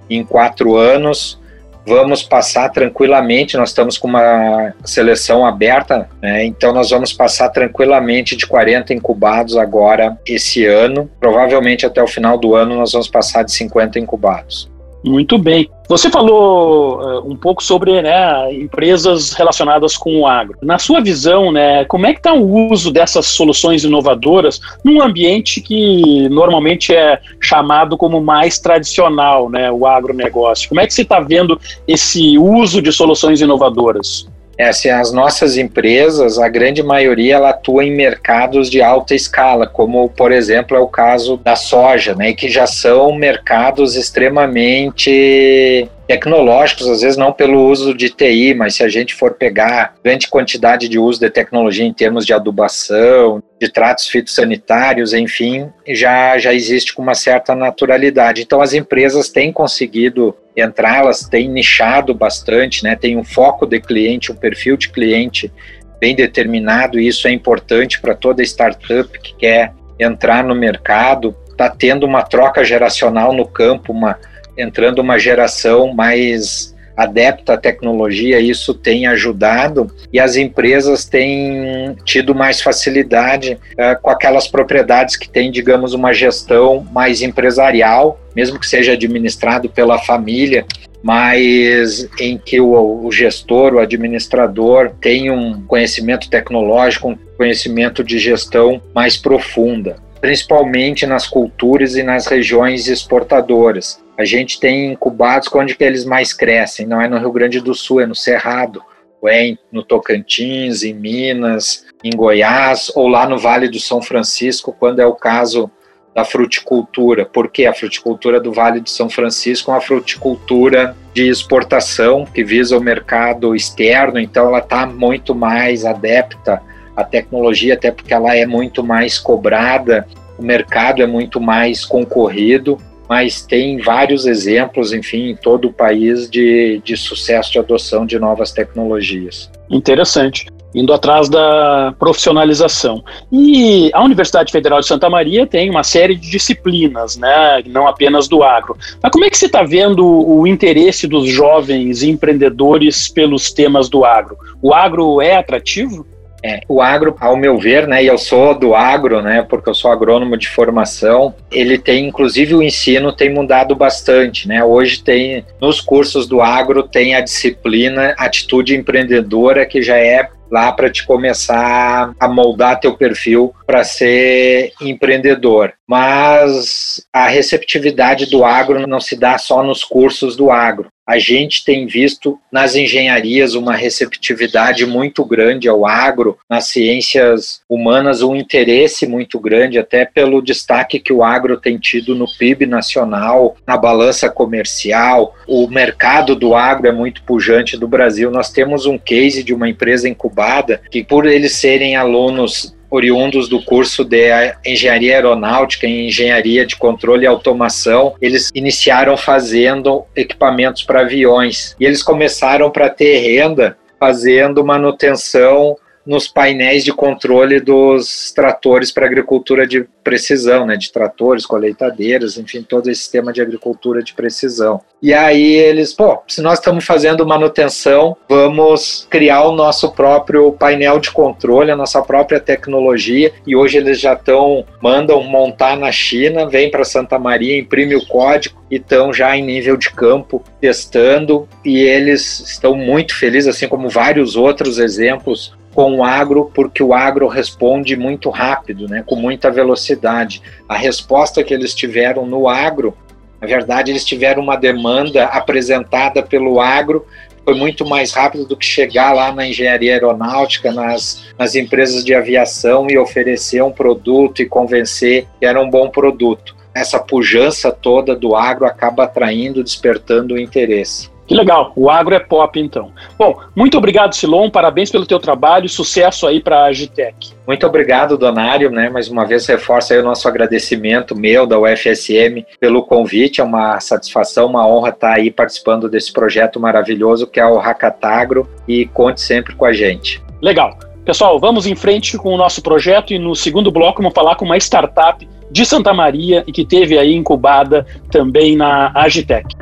em 0.08 0.24
quatro 0.24 0.75
anos. 0.75 1.42
Vamos 1.84 2.22
passar 2.22 2.70
tranquilamente, 2.70 3.58
nós 3.58 3.70
estamos 3.70 3.98
com 3.98 4.08
uma 4.08 4.72
seleção 4.86 5.44
aberta, 5.44 6.08
né? 6.22 6.46
então 6.46 6.72
nós 6.72 6.92
vamos 6.92 7.12
passar 7.12 7.50
tranquilamente 7.50 8.38
de 8.38 8.46
40 8.46 8.94
incubados 8.94 9.58
agora 9.58 10.15
esse 10.27 10.63
ano. 10.68 11.10
Provavelmente 11.20 11.88
até 11.88 12.03
o 12.03 12.08
final 12.08 12.38
do 12.38 12.53
ano 12.53 12.75
nós 12.75 12.92
vamos 12.92 13.08
passar 13.08 13.44
de 13.44 13.51
50 13.51 13.98
incubados. 13.98 14.72
Muito 15.03 15.39
bem. 15.39 15.68
Você 15.93 16.09
falou 16.09 17.00
uh, 17.00 17.31
um 17.31 17.35
pouco 17.35 17.63
sobre 17.63 18.01
né, 18.01 18.51
empresas 18.51 19.31
relacionadas 19.33 19.95
com 19.95 20.21
o 20.21 20.27
agro. 20.27 20.57
Na 20.59 20.79
sua 20.79 21.00
visão, 21.00 21.51
né, 21.51 21.85
como 21.85 22.07
é 22.07 22.13
que 22.13 22.19
está 22.19 22.33
o 22.33 22.71
uso 22.71 22.91
dessas 22.91 23.27
soluções 23.27 23.83
inovadoras 23.83 24.59
num 24.83 25.03
ambiente 25.03 25.62
que 25.62 26.27
normalmente 26.29 26.95
é 26.95 27.21
chamado 27.39 27.95
como 27.95 28.19
mais 28.19 28.57
tradicional, 28.57 29.51
né, 29.51 29.71
o 29.71 29.85
agronegócio? 29.85 30.67
Como 30.67 30.81
é 30.81 30.88
que 30.88 30.93
você 30.95 31.03
está 31.03 31.19
vendo 31.19 31.59
esse 31.88 32.39
uso 32.39 32.81
de 32.81 32.91
soluções 32.91 33.39
inovadoras? 33.39 34.27
É, 34.57 34.67
assim, 34.67 34.89
as 34.89 35.12
nossas 35.12 35.57
empresas, 35.57 36.38
a 36.38 36.48
grande 36.48 36.83
maioria, 36.83 37.36
ela 37.36 37.50
atua 37.50 37.83
em 37.83 37.95
mercados 37.95 38.69
de 38.69 38.81
alta 38.81 39.15
escala, 39.15 39.65
como, 39.65 40.10
por 40.10 40.31
exemplo, 40.31 40.77
é 40.77 40.79
o 40.79 40.88
caso 40.88 41.38
da 41.38 41.55
soja, 41.55 42.13
né, 42.13 42.33
que 42.33 42.48
já 42.48 42.67
são 42.67 43.13
mercados 43.15 43.95
extremamente 43.95 45.89
tecnológicos, 46.07 46.88
às 46.89 47.01
vezes 47.01 47.17
não 47.17 47.31
pelo 47.31 47.65
uso 47.69 47.93
de 47.93 48.10
TI, 48.10 48.53
mas 48.53 48.75
se 48.75 48.83
a 48.83 48.89
gente 48.89 49.13
for 49.13 49.33
pegar 49.36 49.95
grande 50.03 50.27
quantidade 50.27 50.89
de 50.89 51.00
uso 51.00 51.19
de 51.19 51.29
tecnologia 51.29 51.86
em 51.86 51.93
termos 51.93 52.25
de 52.25 52.33
adubação, 52.33 53.41
de 53.60 53.69
tratos 53.69 54.07
fitossanitários, 54.07 55.13
enfim, 55.13 55.69
já, 55.88 56.38
já 56.38 56.53
existe 56.53 56.93
com 56.93 57.01
uma 57.01 57.15
certa 57.15 57.55
naturalidade. 57.55 58.41
Então 58.41 58.62
as 58.62 58.74
empresas 58.74 59.29
têm 59.29 59.51
conseguido 59.51 60.36
entrar, 60.55 61.00
elas 61.00 61.22
têm 61.22 61.50
nichado 61.50 62.13
bastante, 62.13 62.83
né, 62.83 62.95
tem 62.95 63.17
um 63.17 63.24
foco 63.24 63.65
de 63.65 63.79
cliente, 63.79 64.31
um 64.31 64.36
perfil 64.36 64.77
de 64.77 64.89
cliente 64.89 65.51
bem 66.00 66.15
determinado, 66.15 67.00
e 67.00 67.07
isso 67.07 67.27
é 67.27 67.31
importante 67.31 68.01
para 68.01 68.13
toda 68.13 68.43
startup 68.43 69.17
que 69.19 69.33
quer 69.36 69.74
entrar 69.98 70.43
no 70.43 70.53
mercado. 70.53 71.36
Está 71.50 71.69
tendo 71.69 72.05
uma 72.05 72.24
troca 72.24 72.63
geracional 72.63 73.31
no 73.31 73.48
campo, 73.48 73.93
uma, 73.93 74.19
entrando 74.57 75.00
uma 75.00 75.17
geração 75.17 75.93
mais 75.93 76.74
adepta 76.95 77.53
à 77.53 77.57
tecnologia, 77.57 78.39
isso 78.39 78.74
tem 78.74 79.07
ajudado 79.07 79.91
e 80.12 80.19
as 80.19 80.36
empresas 80.36 81.05
têm 81.05 81.95
tido 82.05 82.36
mais 82.36 82.62
facilidade 82.62 83.57
uh, 83.74 84.00
com 84.01 84.10
aquelas 84.10 84.48
propriedades 84.48 85.15
que 85.15 85.27
têm, 85.27 85.51
digamos, 85.51 85.93
uma 85.93 86.13
gestão 86.13 86.86
mais 86.91 87.22
empresarial, 87.22 88.19
mesmo 88.36 88.60
que 88.60 88.67
seja 88.67 88.93
administrado 88.93 89.69
pela 89.69 89.98
família, 89.98 90.65
mas 91.01 92.07
em 92.19 92.38
que 92.38 92.62
o, 92.62 93.05
o, 93.05 93.12
gestor, 93.12 93.74
o 93.74 93.79
administrador, 93.79 94.91
tem 95.01 95.29
um 95.29 95.62
conhecimento 95.63 96.29
tecnológico, 96.29 97.10
um 97.10 97.17
conhecimento 97.38 98.03
de 98.03 98.17
gestão 98.17 98.81
mais 98.95 99.17
profunda, 99.17 99.98
principalmente 100.22 101.05
nas 101.05 101.27
culturas 101.27 101.95
e 101.95 102.03
nas 102.03 102.27
regiões 102.27 102.88
exportadoras. 102.88 104.02
A 104.17 104.25
gente 104.25 104.60
tem 104.60 104.91
incubados 104.91 105.50
onde 105.53 105.75
que 105.75 105.84
eles 105.84 106.05
mais 106.05 106.34
crescem, 106.34 106.86
não 106.86 107.01
é 107.01 107.08
no 107.08 107.17
Rio 107.17 107.32
Grande 107.32 107.60
do 107.60 107.74
Sul, 107.74 108.01
é 108.01 108.05
no 108.05 108.15
Cerrado, 108.15 108.82
ou 109.20 109.27
é 109.27 109.55
no 109.72 109.84
Tocantins, 109.84 110.84
em 110.84 110.93
Minas, 110.93 111.86
em 112.03 112.12
Goiás, 112.15 112.91
ou 112.96 113.08
lá 113.08 113.27
no 113.27 113.39
Vale 113.39 113.67
do 113.67 113.79
São 113.79 114.01
Francisco, 114.01 114.75
quando 114.77 115.00
é 115.00 115.05
o 115.05 115.15
caso 115.15 115.72
da 116.13 116.24
fruticultura. 116.24 117.25
Porque 117.25 117.65
a 117.65 117.74
fruticultura 117.74 118.39
do 118.39 118.51
Vale 118.53 118.82
do 118.82 118.89
São 118.89 119.10
Francisco 119.10 119.72
é 119.72 119.74
uma 119.74 119.82
fruticultura 119.82 120.96
de 121.13 121.27
exportação 121.27 122.25
que 122.25 122.43
visa 122.43 122.77
o 122.77 122.82
mercado 122.82 123.55
externo, 123.55 124.20
então 124.20 124.48
ela 124.48 124.60
está 124.60 124.86
muito 124.86 125.34
mais 125.34 125.86
adepta 125.86 126.62
à 126.96 127.03
tecnologia, 127.03 127.74
até 127.74 127.89
porque 127.89 128.13
ela 128.13 128.36
é 128.36 128.46
muito 128.46 128.84
mais 128.84 129.17
cobrada, 129.17 130.08
o 130.38 130.43
mercado 130.43 131.01
é 131.01 131.08
muito 131.08 131.41
mais 131.41 131.84
concorrido 131.84 132.77
mas 133.07 133.45
tem 133.45 133.77
vários 133.77 134.25
exemplos, 134.25 134.93
enfim, 134.93 135.29
em 135.29 135.36
todo 135.36 135.67
o 135.67 135.74
país 135.74 136.29
de, 136.29 136.81
de 136.83 136.95
sucesso 136.95 137.51
de 137.51 137.60
adoção 137.60 138.05
de 138.05 138.17
novas 138.17 138.51
tecnologias. 138.51 139.51
Interessante. 139.69 140.48
Indo 140.74 140.91
atrás 140.91 141.29
da 141.29 141.93
profissionalização. 142.00 143.03
E 143.31 143.91
a 143.93 144.03
Universidade 144.03 144.51
Federal 144.51 144.79
de 144.79 144.88
Santa 144.88 145.07
Maria 145.07 145.45
tem 145.45 145.69
uma 145.69 145.83
série 145.83 146.15
de 146.15 146.31
disciplinas, 146.31 147.15
né? 147.15 147.62
não 147.67 147.88
apenas 147.88 148.27
do 148.27 148.41
agro. 148.41 148.75
Mas 149.01 149.12
como 149.12 149.24
é 149.24 149.29
que 149.29 149.38
você 149.38 149.45
está 149.45 149.62
vendo 149.62 150.03
o 150.03 150.48
interesse 150.48 151.07
dos 151.07 151.29
jovens 151.29 152.01
empreendedores 152.01 153.07
pelos 153.07 153.51
temas 153.51 153.88
do 153.88 154.03
agro? 154.03 154.36
O 154.63 154.74
agro 154.74 155.22
é 155.22 155.36
atrativo? 155.36 156.07
É, 156.43 156.59
o 156.67 156.81
agro, 156.81 157.15
ao 157.19 157.38
meu 157.38 157.57
ver, 157.57 157.88
né, 157.88 158.03
e 158.03 158.07
eu 158.07 158.17
sou 158.17 158.53
do 158.53 158.75
agro, 158.75 159.21
né, 159.21 159.45
porque 159.47 159.69
eu 159.69 159.73
sou 159.73 159.89
agrônomo 159.89 160.38
de 160.38 160.50
formação, 160.50 161.33
ele 161.50 161.77
tem, 161.77 162.07
inclusive 162.07 162.53
o 162.53 162.62
ensino 162.62 163.13
tem 163.13 163.33
mudado 163.33 163.73
bastante, 163.75 164.47
né, 164.47 164.63
hoje 164.63 165.01
tem, 165.01 165.45
nos 165.62 165.79
cursos 165.79 166.27
do 166.27 166.41
agro 166.41 166.83
tem 166.83 167.15
a 167.15 167.21
disciplina 167.21 168.13
Atitude 168.17 168.75
Empreendedora, 168.75 169.65
que 169.65 169.81
já 169.81 169.97
é 169.97 170.27
lá 170.53 170.71
para 170.71 170.89
te 170.89 171.03
começar 171.03 172.13
a 172.19 172.27
moldar 172.27 172.79
teu 172.79 172.95
perfil 172.95 173.55
para 173.65 173.83
ser 173.83 174.71
empreendedor. 174.79 175.73
Mas 175.88 177.03
a 177.12 177.27
receptividade 177.27 178.27
do 178.27 178.45
agro 178.45 178.85
não 178.85 179.00
se 179.00 179.15
dá 179.15 179.39
só 179.39 179.63
nos 179.63 179.83
cursos 179.83 180.35
do 180.35 180.51
agro. 180.51 180.89
A 181.05 181.19
gente 181.19 181.65
tem 181.65 181.86
visto 181.86 182.39
nas 182.50 182.75
engenharias 182.75 183.55
uma 183.55 183.75
receptividade 183.75 184.86
muito 184.86 185.25
grande 185.25 185.67
ao 185.67 185.86
agro, 185.86 186.38
nas 186.50 186.67
ciências 186.67 187.62
humanas 187.69 188.22
um 188.22 188.36
interesse 188.36 189.05
muito 189.05 189.38
grande, 189.38 189.77
até 189.77 190.05
pelo 190.05 190.41
destaque 190.41 191.00
que 191.00 191.12
o 191.12 191.22
agro 191.22 191.60
tem 191.60 191.77
tido 191.77 192.15
no 192.15 192.25
PIB 192.38 192.65
nacional, 192.65 193.57
na 193.67 193.75
balança 193.75 194.29
comercial. 194.29 195.36
O 195.45 195.67
mercado 195.67 196.36
do 196.36 196.55
agro 196.55 196.88
é 196.88 196.91
muito 196.91 197.22
pujante 197.24 197.77
do 197.77 197.88
Brasil. 197.88 198.31
Nós 198.31 198.50
temos 198.50 198.86
um 198.86 198.98
case 198.98 199.43
de 199.43 199.53
uma 199.53 199.67
empresa 199.67 200.07
incubada 200.07 200.81
que, 200.89 201.03
por 201.03 201.25
eles 201.25 201.53
serem 201.53 201.98
alunos 201.98 202.74
oriundos 202.93 203.50
do 203.50 203.59
curso 203.59 204.05
de 204.05 204.29
engenharia 204.63 205.15
aeronáutica 205.15 205.88
e 205.88 206.07
engenharia 206.07 206.63
de 206.63 206.75
controle 206.75 207.23
e 207.23 207.27
automação, 207.27 208.13
eles 208.21 208.51
iniciaram 208.53 209.17
fazendo 209.17 210.05
equipamentos 210.15 210.83
para 210.83 211.01
aviões. 211.01 211.75
E 211.79 211.85
eles 211.85 212.03
começaram 212.03 212.69
para 212.69 212.89
ter 212.89 213.17
renda 213.17 213.75
fazendo 214.00 214.63
manutenção 214.63 215.75
nos 216.05 216.27
painéis 216.27 216.83
de 216.83 216.91
controle 216.91 217.60
dos 217.60 218.31
tratores 218.31 218.91
para 218.91 219.05
agricultura 219.05 219.65
de 219.65 219.86
precisão, 220.03 220.65
né, 220.65 220.75
de 220.75 220.91
tratores, 220.91 221.45
colheitadeiras, 221.45 222.38
enfim, 222.38 222.62
todo 222.62 222.89
esse 222.89 223.01
sistema 223.01 223.31
de 223.31 223.41
agricultura 223.41 224.03
de 224.03 224.13
precisão. 224.13 224.81
E 225.01 225.13
aí 225.13 225.55
eles, 225.55 225.93
pô, 225.93 226.22
se 226.27 226.41
nós 226.41 226.60
estamos 226.60 226.86
fazendo 226.86 227.25
manutenção, 227.25 228.15
vamos 228.27 229.07
criar 229.10 229.43
o 229.43 229.55
nosso 229.55 229.91
próprio 229.91 230.51
painel 230.53 231.00
de 231.00 231.12
controle, 231.12 231.72
a 231.72 231.75
nossa 231.75 232.01
própria 232.01 232.39
tecnologia, 232.39 233.31
e 233.45 233.55
hoje 233.55 233.77
eles 233.77 234.00
já 234.00 234.13
estão, 234.13 234.65
mandam 234.81 235.24
montar 235.24 235.77
na 235.77 235.91
China, 235.91 236.48
vem 236.48 236.69
para 236.69 236.86
Santa 236.86 237.17
Maria, 237.17 237.60
imprime 237.60 237.95
o 237.95 238.05
código 238.05 238.62
e 238.69 238.75
estão 238.75 239.13
já 239.13 239.36
em 239.36 239.43
nível 239.43 239.77
de 239.77 239.91
campo 239.91 240.43
testando, 240.60 241.48
e 241.63 241.79
eles 241.79 242.39
estão 242.39 242.75
muito 242.75 243.15
felizes, 243.15 243.55
assim 243.55 243.67
como 243.67 243.89
vários 243.89 244.36
outros 244.36 244.79
exemplos 244.79 245.53
com 245.74 245.98
o 245.98 246.03
agro, 246.03 246.51
porque 246.53 246.84
o 246.84 246.94
agro 246.94 247.27
responde 247.27 247.96
muito 247.96 248.30
rápido, 248.30 248.88
né, 248.88 249.03
com 249.06 249.15
muita 249.15 249.50
velocidade. 249.50 250.42
A 250.68 250.77
resposta 250.77 251.44
que 251.44 251.53
eles 251.53 251.74
tiveram 251.74 252.25
no 252.25 252.48
agro, 252.48 252.96
na 253.42 253.48
verdade, 253.48 253.92
eles 253.92 254.06
tiveram 254.06 254.42
uma 254.42 254.56
demanda 254.56 255.25
apresentada 255.25 256.24
pelo 256.24 256.62
agro, 256.62 257.06
foi 257.44 257.56
muito 257.56 257.86
mais 257.86 258.13
rápido 258.13 258.46
do 258.46 258.56
que 258.56 258.65
chegar 258.65 259.12
lá 259.12 259.34
na 259.34 259.46
engenharia 259.46 259.94
aeronáutica, 259.94 260.72
nas, 260.72 261.25
nas 261.38 261.56
empresas 261.56 262.06
de 262.06 262.15
aviação 262.15 262.88
e 262.89 262.98
oferecer 262.98 263.62
um 263.62 263.72
produto 263.72 264.42
e 264.42 264.46
convencer 264.46 265.27
que 265.39 265.46
era 265.46 265.62
um 265.62 265.70
bom 265.70 265.89
produto. 265.89 266.56
Essa 266.74 267.00
pujança 267.00 267.72
toda 267.72 268.15
do 268.15 268.36
agro 268.36 268.65
acaba 268.65 269.03
atraindo, 269.03 269.63
despertando 269.63 270.36
o 270.36 270.39
interesse. 270.39 271.12
Que 271.25 271.34
legal, 271.34 271.72
o 271.75 271.89
agro 271.89 272.13
é 272.13 272.20
pop 272.20 272.60
então. 272.60 272.92
Bom, 273.18 273.39
muito 273.56 273.77
obrigado 273.77 274.13
Silon, 274.13 274.50
parabéns 274.50 274.92
pelo 274.92 275.06
teu 275.06 275.20
trabalho, 275.20 275.70
sucesso 275.70 276.27
aí 276.27 276.42
para 276.42 276.60
a 276.60 276.65
Agitec. 276.65 277.32
Muito 277.48 277.65
obrigado, 277.65 278.18
Donário, 278.18 278.70
né? 278.70 278.89
Mais 278.89 279.08
uma 279.08 279.25
vez 279.25 279.46
reforça 279.48 279.94
aí 279.94 280.00
o 280.01 280.03
nosso 280.03 280.27
agradecimento 280.27 281.15
meu 281.15 281.48
da 281.48 281.58
UFSM 281.58 282.44
pelo 282.60 282.84
convite, 282.84 283.39
é 283.39 283.44
uma 283.44 283.80
satisfação, 283.80 284.48
uma 284.48 284.68
honra 284.68 284.89
estar 284.89 285.13
aí 285.13 285.32
participando 285.32 285.89
desse 285.89 286.12
projeto 286.12 286.60
maravilhoso 286.60 287.25
que 287.25 287.39
é 287.39 287.46
o 287.46 287.58
Hackatagro 287.58 288.48
e 288.68 288.86
conte 288.88 289.22
sempre 289.22 289.56
com 289.56 289.65
a 289.65 289.72
gente. 289.72 290.22
Legal. 290.42 290.77
Pessoal, 291.06 291.38
vamos 291.38 291.65
em 291.68 291.75
frente 291.75 292.18
com 292.18 292.34
o 292.34 292.38
nosso 292.38 292.62
projeto 292.62 293.13
e 293.13 293.20
no 293.20 293.36
segundo 293.36 293.70
bloco 293.70 294.01
vamos 294.01 294.13
falar 294.13 294.36
com 294.36 294.46
uma 294.46 294.58
startup 294.58 295.27
de 295.51 295.65
Santa 295.65 295.94
Maria 295.94 296.44
e 296.48 296.51
que 296.51 296.65
teve 296.65 296.98
aí 296.98 297.13
incubada 297.13 297.86
também 298.10 298.56
na 298.56 298.92
Agitec. 298.96 299.53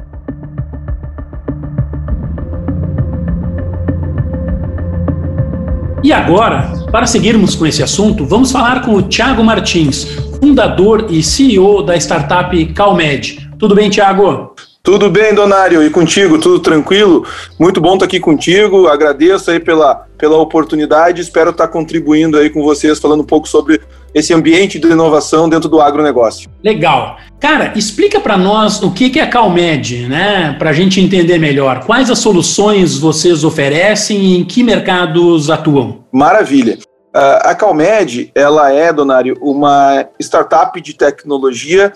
E 6.11 6.13
agora, 6.13 6.73
para 6.91 7.07
seguirmos 7.07 7.55
com 7.55 7.65
esse 7.65 7.81
assunto, 7.81 8.25
vamos 8.25 8.51
falar 8.51 8.81
com 8.81 8.95
o 8.95 9.01
Thiago 9.01 9.41
Martins, 9.41 10.03
fundador 10.41 11.07
e 11.09 11.23
CEO 11.23 11.81
da 11.81 11.95
startup 11.95 12.65
Calmed. 12.73 13.49
Tudo 13.57 13.73
bem, 13.73 13.89
Thiago? 13.89 14.53
Tudo 14.83 15.11
bem, 15.11 15.35
Donário, 15.35 15.83
e 15.83 15.91
contigo, 15.91 16.39
tudo 16.39 16.59
tranquilo? 16.59 17.23
Muito 17.59 17.79
bom 17.79 17.93
estar 17.93 18.05
aqui 18.05 18.19
contigo, 18.19 18.87
agradeço 18.87 19.51
aí 19.51 19.59
pela, 19.59 20.07
pela 20.17 20.37
oportunidade, 20.37 21.21
espero 21.21 21.51
estar 21.51 21.67
contribuindo 21.67 22.35
aí 22.35 22.49
com 22.49 22.63
vocês, 22.63 22.97
falando 22.97 23.21
um 23.21 23.25
pouco 23.25 23.47
sobre 23.47 23.79
esse 24.11 24.33
ambiente 24.33 24.79
de 24.79 24.87
inovação 24.87 25.47
dentro 25.47 25.69
do 25.69 25.79
agronegócio. 25.79 26.49
Legal. 26.63 27.17
Cara, 27.39 27.73
explica 27.75 28.19
para 28.19 28.39
nós 28.39 28.81
o 28.81 28.91
que 28.91 29.19
é 29.19 29.21
a 29.21 29.27
Calmed, 29.27 30.07
né? 30.07 30.55
Para 30.57 30.71
a 30.71 30.73
gente 30.73 30.99
entender 30.99 31.37
melhor. 31.37 31.85
Quais 31.85 32.09
as 32.09 32.17
soluções 32.17 32.97
vocês 32.97 33.43
oferecem 33.43 34.17
e 34.17 34.37
em 34.39 34.43
que 34.43 34.63
mercados 34.63 35.51
atuam? 35.51 36.05
Maravilha. 36.11 36.79
Uh, 37.15 37.43
a 37.43 37.53
Calmed, 37.53 38.31
ela 38.33 38.71
é, 38.71 38.91
Donário, 38.91 39.37
uma 39.41 40.07
startup 40.19 40.79
de 40.81 40.95
tecnologia 40.95 41.93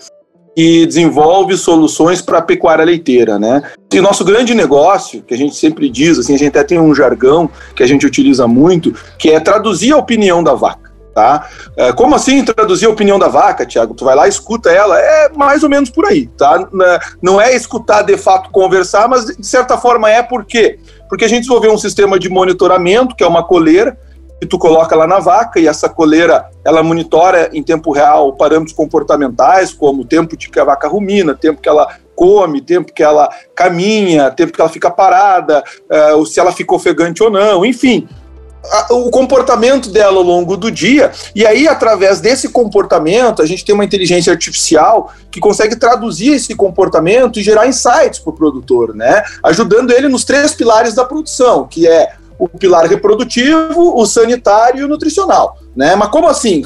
que 0.56 0.86
desenvolve 0.86 1.54
soluções 1.54 2.22
para 2.22 2.38
a 2.38 2.42
pecuária 2.42 2.82
leiteira, 2.82 3.38
né? 3.38 3.62
E 3.92 4.00
nosso 4.00 4.24
grande 4.24 4.54
negócio, 4.54 5.22
que 5.22 5.34
a 5.34 5.36
gente 5.36 5.54
sempre 5.54 5.90
diz, 5.90 6.18
assim, 6.18 6.34
a 6.34 6.38
gente 6.38 6.48
até 6.48 6.64
tem 6.64 6.80
um 6.80 6.94
jargão 6.94 7.50
que 7.74 7.82
a 7.82 7.86
gente 7.86 8.06
utiliza 8.06 8.48
muito, 8.48 8.94
que 9.18 9.28
é 9.28 9.38
traduzir 9.38 9.92
a 9.92 9.98
opinião 9.98 10.42
da 10.42 10.54
vaca. 10.54 10.86
Tá? 11.14 11.48
É, 11.78 11.94
como 11.94 12.14
assim 12.14 12.44
traduzir 12.44 12.84
a 12.84 12.90
opinião 12.90 13.18
da 13.18 13.26
vaca, 13.26 13.64
Tiago? 13.64 13.94
Tu 13.94 14.04
vai 14.04 14.14
lá, 14.14 14.28
escuta 14.28 14.70
ela, 14.70 15.00
é 15.00 15.30
mais 15.30 15.62
ou 15.62 15.68
menos 15.68 15.88
por 15.88 16.04
aí, 16.04 16.26
tá? 16.26 16.68
Não 17.22 17.40
é 17.40 17.56
escutar 17.56 18.02
de 18.02 18.18
fato 18.18 18.50
conversar, 18.50 19.08
mas 19.08 19.24
de 19.24 19.46
certa 19.46 19.78
forma 19.78 20.10
é 20.10 20.22
por 20.22 20.44
quê? 20.44 20.78
Porque 21.08 21.24
a 21.24 21.28
gente 21.28 21.40
desenvolveu 21.40 21.72
um 21.72 21.78
sistema 21.78 22.18
de 22.18 22.28
monitoramento, 22.28 23.16
que 23.16 23.24
é 23.24 23.26
uma 23.26 23.42
coleira, 23.42 23.98
que 24.40 24.46
tu 24.46 24.58
coloca 24.58 24.94
lá 24.94 25.06
na 25.06 25.18
vaca 25.18 25.58
e 25.58 25.66
essa 25.66 25.88
coleira 25.88 26.46
ela 26.64 26.82
monitora 26.82 27.50
em 27.52 27.62
tempo 27.62 27.92
real 27.92 28.32
parâmetros 28.34 28.76
comportamentais, 28.76 29.72
como 29.72 30.02
o 30.02 30.06
tempo 30.06 30.36
de 30.36 30.50
que 30.50 30.60
a 30.60 30.64
vaca 30.64 30.88
rumina, 30.88 31.34
tempo 31.34 31.60
que 31.60 31.68
ela 31.68 31.88
come, 32.14 32.60
tempo 32.60 32.92
que 32.92 33.02
ela 33.02 33.28
caminha, 33.54 34.30
tempo 34.30 34.52
que 34.52 34.60
ela 34.60 34.70
fica 34.70 34.90
parada, 34.90 35.62
uh, 36.14 36.24
se 36.26 36.40
ela 36.40 36.52
ficou 36.52 36.76
ofegante 36.76 37.22
ou 37.22 37.30
não, 37.30 37.64
enfim, 37.64 38.08
o 38.90 39.10
comportamento 39.10 39.90
dela 39.90 40.16
ao 40.16 40.22
longo 40.22 40.56
do 40.56 40.70
dia, 40.70 41.12
e 41.34 41.46
aí, 41.46 41.68
através 41.68 42.20
desse 42.20 42.48
comportamento, 42.48 43.42
a 43.42 43.46
gente 43.46 43.64
tem 43.64 43.74
uma 43.74 43.84
inteligência 43.84 44.32
artificial 44.32 45.12
que 45.30 45.40
consegue 45.40 45.76
traduzir 45.76 46.32
esse 46.32 46.54
comportamento 46.54 47.38
e 47.38 47.42
gerar 47.42 47.66
insights 47.66 48.18
para 48.18 48.30
o 48.30 48.36
produtor, 48.36 48.94
né? 48.94 49.22
Ajudando 49.42 49.92
ele 49.92 50.08
nos 50.08 50.24
três 50.24 50.54
pilares 50.54 50.94
da 50.94 51.04
produção, 51.04 51.66
que 51.66 51.86
é 51.86 52.12
o 52.38 52.48
pilar 52.48 52.86
reprodutivo, 52.86 53.98
o 53.98 54.06
sanitário 54.06 54.80
e 54.80 54.84
o 54.84 54.88
nutricional. 54.88 55.58
Né? 55.76 55.94
Mas 55.94 56.08
como 56.08 56.26
assim? 56.26 56.62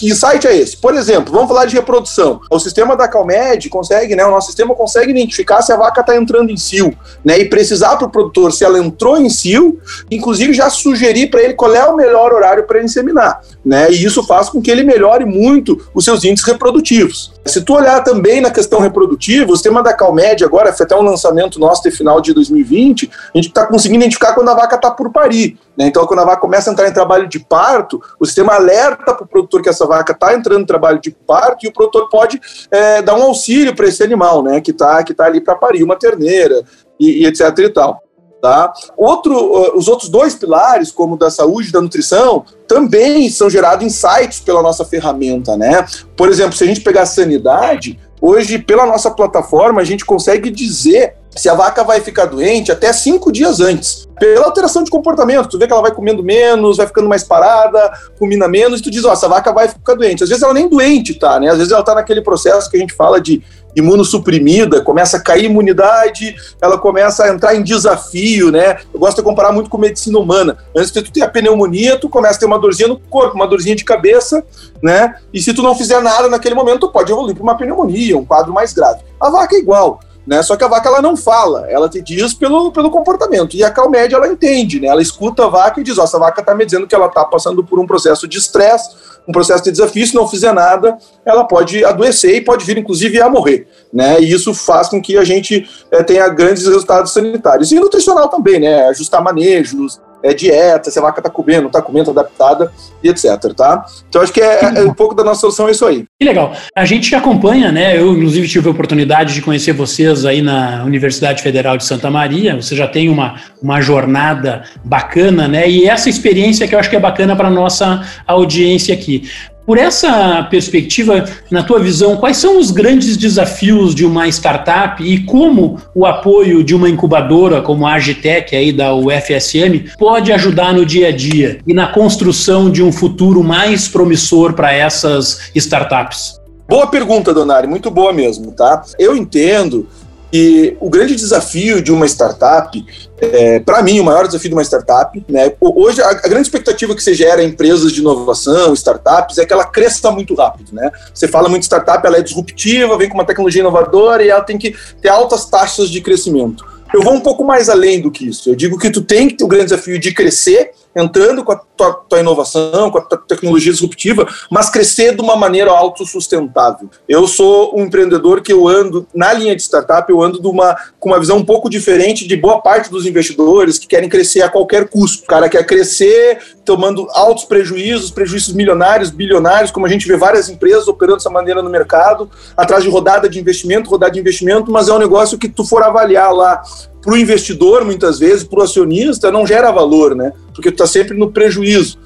Que 0.00 0.12
site 0.14 0.48
é 0.48 0.56
esse? 0.56 0.76
Por 0.76 0.94
exemplo, 0.94 1.32
vamos 1.32 1.48
falar 1.48 1.64
de 1.66 1.76
reprodução. 1.76 2.40
O 2.50 2.58
sistema 2.58 2.96
da 2.96 3.06
Calmed 3.06 3.68
consegue, 3.68 4.16
né? 4.16 4.26
O 4.26 4.30
nosso 4.30 4.48
sistema 4.48 4.74
consegue 4.74 5.12
identificar 5.12 5.62
se 5.62 5.72
a 5.72 5.76
vaca 5.76 6.00
está 6.00 6.16
entrando 6.16 6.50
em 6.50 6.56
cio, 6.56 6.92
né? 7.24 7.38
E 7.38 7.48
precisar 7.48 7.96
para 7.96 8.08
o 8.08 8.10
produtor 8.10 8.52
se 8.52 8.64
ela 8.64 8.78
entrou 8.78 9.16
em 9.16 9.28
cio, 9.28 9.78
inclusive 10.10 10.52
já 10.52 10.68
sugerir 10.68 11.30
para 11.30 11.40
ele 11.42 11.54
qual 11.54 11.72
é 11.72 11.86
o 11.86 11.94
melhor 11.94 12.32
horário 12.32 12.64
para 12.64 12.82
inseminar, 12.82 13.40
né? 13.64 13.90
E 13.90 14.04
isso 14.04 14.24
faz 14.24 14.48
com 14.48 14.60
que 14.60 14.70
ele 14.70 14.82
melhore 14.82 15.24
muito 15.24 15.80
os 15.94 16.04
seus 16.04 16.24
índices 16.24 16.46
reprodutivos. 16.46 17.32
Se 17.44 17.60
tu 17.60 17.74
olhar 17.74 18.02
também 18.02 18.40
na 18.40 18.50
questão 18.50 18.80
reprodutiva, 18.80 19.52
o 19.52 19.56
sistema 19.56 19.82
da 19.82 19.92
Calmed 19.92 20.44
agora 20.44 20.72
foi 20.72 20.84
até 20.84 20.96
um 20.96 21.02
lançamento 21.02 21.60
nosso 21.60 21.82
de 21.82 21.92
final 21.92 22.20
de 22.20 22.32
2020, 22.32 23.08
a 23.32 23.38
gente 23.38 23.48
está 23.48 23.66
conseguindo 23.66 24.02
identificar 24.02 24.34
quando 24.34 24.48
a 24.48 24.54
vaca 24.54 24.74
está 24.74 24.90
por 24.90 25.10
parir. 25.12 25.56
Né? 25.76 25.86
Então, 25.86 26.06
quando 26.06 26.20
a 26.20 26.24
vaca 26.24 26.40
começa 26.40 26.70
a 26.70 26.72
entrar 26.72 26.88
em 26.88 26.92
trabalho 26.92 27.28
de 27.28 27.38
parto, 27.38 28.02
o 28.18 28.26
sistema 28.26 28.54
alerta 28.54 29.14
para 29.14 29.24
o 29.24 29.28
produtor 29.28 29.62
que 29.62 29.68
essa 29.68 29.86
vaca 29.86 30.12
está 30.12 30.34
entrando 30.34 30.62
em 30.62 30.66
trabalho 30.66 31.00
de 31.00 31.10
parto 31.10 31.64
e 31.64 31.68
o 31.68 31.72
produtor 31.72 32.08
pode 32.08 32.40
é, 32.70 33.02
dar 33.02 33.14
um 33.14 33.22
auxílio 33.22 33.74
para 33.74 33.86
esse 33.86 34.02
animal, 34.02 34.42
né? 34.42 34.60
Que 34.60 34.70
está 34.70 35.02
que 35.02 35.14
tá 35.14 35.26
ali 35.26 35.40
para 35.40 35.54
parir 35.54 35.82
uma 35.82 35.96
terneira 35.96 36.62
e, 36.98 37.22
e, 37.22 37.26
etc 37.26 37.58
e 37.58 37.68
tal. 37.68 38.02
Tá? 38.40 38.72
Outro, 38.96 39.76
os 39.76 39.88
outros 39.88 40.08
dois 40.08 40.34
pilares, 40.34 40.92
como 40.92 41.16
da 41.16 41.30
saúde 41.30 41.70
e 41.70 41.72
da 41.72 41.80
nutrição, 41.80 42.44
também 42.68 43.28
são 43.30 43.50
gerados 43.50 43.84
insights 43.84 44.40
pela 44.40 44.62
nossa 44.62 44.84
ferramenta, 44.84 45.56
né? 45.56 45.84
Por 46.16 46.28
exemplo, 46.28 46.52
se 46.52 46.62
a 46.62 46.66
gente 46.66 46.82
pegar 46.82 47.02
a 47.02 47.06
sanidade, 47.06 47.98
hoje, 48.20 48.58
pela 48.58 48.86
nossa 48.86 49.10
plataforma, 49.10 49.80
a 49.80 49.84
gente 49.84 50.04
consegue 50.04 50.50
dizer 50.50 51.15
se 51.36 51.48
a 51.48 51.54
vaca 51.54 51.84
vai 51.84 52.00
ficar 52.00 52.24
doente 52.24 52.72
até 52.72 52.92
cinco 52.92 53.30
dias 53.30 53.60
antes. 53.60 54.06
Pela 54.18 54.46
alteração 54.46 54.82
de 54.82 54.90
comportamento, 54.90 55.48
tu 55.48 55.58
vê 55.58 55.66
que 55.66 55.72
ela 55.72 55.82
vai 55.82 55.90
comendo 55.90 56.22
menos, 56.22 56.78
vai 56.78 56.86
ficando 56.86 57.08
mais 57.08 57.22
parada, 57.22 57.92
comina 58.18 58.48
menos, 58.48 58.80
e 58.80 58.82
tu 58.82 58.90
diz, 58.90 59.04
ó, 59.04 59.12
essa 59.12 59.28
vaca 59.28 59.52
vai 59.52 59.68
ficar 59.68 59.94
doente. 59.94 60.24
Às 60.24 60.30
vezes 60.30 60.42
ela 60.42 60.54
nem 60.54 60.68
doente 60.68 61.14
tá, 61.14 61.38
né? 61.38 61.50
Às 61.50 61.58
vezes 61.58 61.72
ela 61.72 61.82
tá 61.82 61.94
naquele 61.94 62.22
processo 62.22 62.70
que 62.70 62.78
a 62.78 62.80
gente 62.80 62.94
fala 62.94 63.20
de 63.20 63.42
imunossuprimida, 63.76 64.80
começa 64.80 65.18
a 65.18 65.20
cair 65.20 65.44
imunidade, 65.44 66.34
ela 66.62 66.78
começa 66.78 67.24
a 67.24 67.28
entrar 67.28 67.54
em 67.54 67.62
desafio, 67.62 68.50
né? 68.50 68.78
Eu 68.92 68.98
gosto 68.98 69.18
de 69.18 69.22
comparar 69.22 69.52
muito 69.52 69.68
com 69.68 69.76
medicina 69.76 70.18
humana. 70.18 70.56
Antes 70.74 70.90
de 70.90 71.02
tu 71.02 71.12
ter 71.12 71.20
a 71.20 71.28
pneumonia, 71.28 71.98
tu 71.98 72.08
começa 72.08 72.36
a 72.36 72.40
ter 72.40 72.46
uma 72.46 72.58
dorzinha 72.58 72.88
no 72.88 72.98
corpo, 72.98 73.34
uma 73.34 73.46
dorzinha 73.46 73.76
de 73.76 73.84
cabeça, 73.84 74.42
né? 74.82 75.16
E 75.32 75.42
se 75.42 75.52
tu 75.52 75.62
não 75.62 75.74
fizer 75.74 76.00
nada 76.00 76.26
naquele 76.30 76.54
momento, 76.54 76.80
tu 76.80 76.88
pode 76.88 77.12
evoluir 77.12 77.34
para 77.34 77.42
uma 77.42 77.56
pneumonia, 77.56 78.16
um 78.16 78.24
quadro 78.24 78.50
mais 78.50 78.72
grave. 78.72 79.00
A 79.20 79.28
vaca 79.28 79.54
é 79.54 79.58
igual. 79.58 80.00
Né? 80.26 80.42
Só 80.42 80.56
que 80.56 80.64
a 80.64 80.68
vaca 80.68 80.88
ela 80.88 81.00
não 81.00 81.16
fala, 81.16 81.70
ela 81.70 81.88
te 81.88 82.02
diz 82.02 82.34
pelo, 82.34 82.72
pelo 82.72 82.90
comportamento. 82.90 83.54
E 83.54 83.62
a 83.62 83.70
Calmed 83.70 84.12
ela 84.12 84.26
entende, 84.26 84.80
né? 84.80 84.88
Ela 84.88 85.00
escuta 85.00 85.44
a 85.44 85.48
vaca 85.48 85.80
e 85.80 85.84
diz: 85.84 85.96
Ó, 85.98 86.04
essa 86.04 86.18
vaca 86.18 86.40
está 86.40 86.54
me 86.54 86.64
dizendo 86.64 86.86
que 86.86 86.94
ela 86.94 87.06
está 87.06 87.24
passando 87.24 87.62
por 87.62 87.78
um 87.78 87.86
processo 87.86 88.26
de 88.26 88.38
estresse, 88.38 88.90
um 89.28 89.32
processo 89.32 89.62
de 89.62 89.70
desafio. 89.70 90.04
Se 90.04 90.14
não 90.14 90.26
fizer 90.26 90.52
nada, 90.52 90.98
ela 91.24 91.44
pode 91.44 91.84
adoecer 91.84 92.34
e 92.34 92.40
pode 92.40 92.64
vir, 92.64 92.76
inclusive, 92.76 93.20
a 93.20 93.28
morrer. 93.28 93.68
Né? 93.92 94.20
E 94.20 94.32
isso 94.32 94.52
faz 94.52 94.88
com 94.88 95.00
que 95.00 95.16
a 95.16 95.22
gente 95.22 95.68
é, 95.92 96.02
tenha 96.02 96.28
grandes 96.28 96.66
resultados 96.66 97.12
sanitários. 97.12 97.70
E 97.70 97.76
nutricional 97.76 98.28
também, 98.28 98.58
né? 98.58 98.88
Ajustar 98.88 99.22
manejos, 99.22 100.00
é 100.22 100.34
dieta, 100.34 100.90
se 100.90 100.98
a 100.98 101.02
vaca 101.02 101.20
está 101.20 101.30
comendo, 101.30 101.66
está 101.66 101.80
comendo, 101.80 102.10
adaptada 102.10 102.72
e 103.02 103.08
etc, 103.08 103.52
tá? 103.56 103.84
Então 104.08 104.22
acho 104.22 104.32
que 104.32 104.40
é, 104.40 104.78
é, 104.78 104.82
um 104.82 104.94
pouco 104.94 105.14
da 105.14 105.22
nossa 105.22 105.40
solução 105.40 105.68
é 105.68 105.70
isso 105.70 105.84
aí. 105.84 106.04
Que 106.18 106.26
legal. 106.26 106.52
A 106.74 106.84
gente 106.84 107.14
acompanha, 107.14 107.70
né? 107.70 107.98
Eu 107.98 108.12
inclusive 108.12 108.48
tive 108.48 108.68
a 108.68 108.70
oportunidade 108.72 109.34
de 109.34 109.42
conhecer 109.42 109.72
vocês 109.72 110.24
aí 110.24 110.42
na 110.42 110.84
Universidade 110.84 111.42
Federal 111.42 111.76
de 111.76 111.84
Santa 111.84 112.10
Maria. 112.10 112.56
Você 112.56 112.74
já 112.74 112.88
tem 112.88 113.08
uma, 113.08 113.36
uma 113.62 113.80
jornada 113.80 114.64
bacana, 114.84 115.46
né? 115.46 115.68
E 115.68 115.88
essa 115.88 116.08
experiência 116.08 116.66
que 116.66 116.74
eu 116.74 116.78
acho 116.78 116.90
que 116.90 116.96
é 116.96 117.00
bacana 117.00 117.36
para 117.36 117.50
nossa 117.50 118.02
audiência 118.26 118.94
aqui. 118.94 119.28
Por 119.66 119.78
essa 119.78 120.46
perspectiva, 120.48 121.24
na 121.50 121.64
tua 121.64 121.80
visão, 121.80 122.16
quais 122.16 122.36
são 122.36 122.56
os 122.56 122.70
grandes 122.70 123.16
desafios 123.16 123.96
de 123.96 124.06
uma 124.06 124.28
startup 124.28 125.02
e 125.02 125.24
como 125.24 125.80
o 125.92 126.06
apoio 126.06 126.62
de 126.62 126.72
uma 126.72 126.88
incubadora 126.88 127.60
como 127.60 127.84
a 127.84 127.94
Agitec 127.94 128.54
aí 128.54 128.72
da 128.72 128.94
UFSM 128.94 129.96
pode 129.98 130.32
ajudar 130.32 130.72
no 130.72 130.86
dia 130.86 131.08
a 131.08 131.12
dia 131.12 131.58
e 131.66 131.74
na 131.74 131.88
construção 131.88 132.70
de 132.70 132.80
um 132.80 132.92
futuro 132.92 133.42
mais 133.42 133.88
promissor 133.88 134.52
para 134.52 134.72
essas 134.72 135.50
startups? 135.52 136.40
Boa 136.68 136.86
pergunta, 136.86 137.34
Donari, 137.34 137.66
muito 137.66 137.90
boa 137.90 138.12
mesmo, 138.12 138.52
tá? 138.52 138.84
Eu 138.98 139.16
entendo 139.16 139.88
e 140.32 140.76
o 140.80 140.90
grande 140.90 141.14
desafio 141.14 141.80
de 141.80 141.92
uma 141.92 142.04
startup, 142.06 142.84
é, 143.20 143.60
para 143.60 143.82
mim, 143.82 144.00
o 144.00 144.04
maior 144.04 144.26
desafio 144.26 144.50
de 144.50 144.54
uma 144.54 144.64
startup, 144.64 145.24
né? 145.28 145.52
Hoje, 145.60 146.02
a, 146.02 146.10
a, 146.10 146.14
grande 146.14 146.48
expectativa 146.48 146.94
que 146.94 147.02
você 147.02 147.14
gera 147.14 147.42
em 147.42 147.48
empresas 147.48 147.92
de 147.92 148.00
inovação, 148.00 148.74
startups, 148.74 149.38
é 149.38 149.46
que 149.46 149.52
ela 149.52 149.64
cresça 149.64 150.10
muito 150.10 150.34
rápido, 150.34 150.74
né? 150.74 150.90
Você 151.14 151.28
fala 151.28 151.48
muito 151.48 151.62
startup, 151.62 152.04
ela 152.04 152.18
é 152.18 152.22
disruptiva, 152.22 152.98
vem 152.98 153.08
com 153.08 153.14
uma 153.14 153.24
tecnologia 153.24 153.60
inovadora 153.60 154.24
e 154.24 154.28
ela 154.28 154.42
tem 154.42 154.58
que 154.58 154.74
ter 155.00 155.08
altas 155.08 155.46
taxas 155.46 155.88
de 155.88 156.00
crescimento. 156.00 156.64
Eu 156.92 157.02
vou 157.02 157.14
um 157.14 157.20
pouco 157.20 157.44
mais 157.44 157.68
além 157.68 158.00
do 158.00 158.10
que 158.10 158.28
isso. 158.28 158.50
Eu 158.50 158.54
digo 158.54 158.78
que 158.78 158.90
tu 158.90 159.02
tem 159.02 159.34
o 159.40 159.46
grande 159.46 159.66
desafio 159.66 159.98
de 159.98 160.12
crescer, 160.12 160.72
entrando 160.96 161.44
com 161.44 161.52
a 161.52 161.56
tua, 161.56 161.92
tua, 161.92 162.20
inovação, 162.20 162.90
com 162.90 162.96
a 162.96 163.02
tua 163.02 163.18
tecnologia 163.18 163.70
disruptiva, 163.70 164.26
mas 164.50 164.70
crescer 164.70 165.14
de 165.14 165.20
uma 165.20 165.36
maneira 165.36 165.70
autossustentável. 165.70 166.88
Eu 167.06 167.26
sou 167.26 167.78
um 167.78 167.84
empreendedor 167.84 168.40
que 168.40 168.50
eu 168.50 168.66
ando, 168.66 169.06
na 169.14 169.30
linha 169.34 169.54
de 169.54 169.60
startup, 169.60 170.10
eu 170.10 170.22
ando 170.22 170.40
de 170.40 170.48
uma, 170.48 170.74
com 170.98 171.10
uma 171.10 171.20
visão 171.20 171.36
um 171.36 171.44
pouco 171.44 171.68
diferente 171.68 172.26
de 172.26 172.34
boa 172.34 172.62
parte 172.62 172.90
dos 172.90 173.04
investidores 173.04 173.78
que 173.78 173.86
querem 173.86 174.08
crescer 174.08 174.40
a 174.40 174.48
qualquer 174.48 174.88
custo. 174.88 175.24
O 175.24 175.26
cara 175.26 175.50
quer 175.50 175.66
crescer 175.66 176.38
tomando 176.64 177.06
altos 177.12 177.44
prejuízos, 177.44 178.10
prejuízos 178.10 178.54
milionários, 178.54 179.10
bilionários, 179.10 179.70
como 179.70 179.84
a 179.84 179.88
gente 179.88 180.08
vê 180.08 180.16
várias 180.16 180.48
empresas 180.48 180.88
operando 180.88 181.18
dessa 181.18 181.30
maneira 181.30 181.62
no 181.62 181.68
mercado, 181.68 182.30
atrás 182.56 182.82
de 182.82 182.88
rodada 182.88 183.28
de 183.28 183.38
investimento, 183.38 183.90
rodada 183.90 184.12
de 184.12 184.18
investimento, 184.18 184.72
mas 184.72 184.88
é 184.88 184.92
um 184.92 184.98
negócio 184.98 185.38
que 185.38 185.48
tu 185.48 185.62
for 185.62 185.82
avaliar 185.82 186.32
lá 186.32 186.62
para 187.06 187.14
o 187.14 187.16
investidor, 187.16 187.84
muitas 187.84 188.18
vezes, 188.18 188.42
para 188.42 188.58
o 188.58 188.62
acionista, 188.64 189.30
não 189.30 189.46
gera 189.46 189.70
valor, 189.70 190.16
né? 190.16 190.32
Porque 190.52 190.72
tu 190.72 190.82
está 190.82 190.88
sempre 190.88 191.16
no 191.16 191.30
prejuízo. 191.30 191.96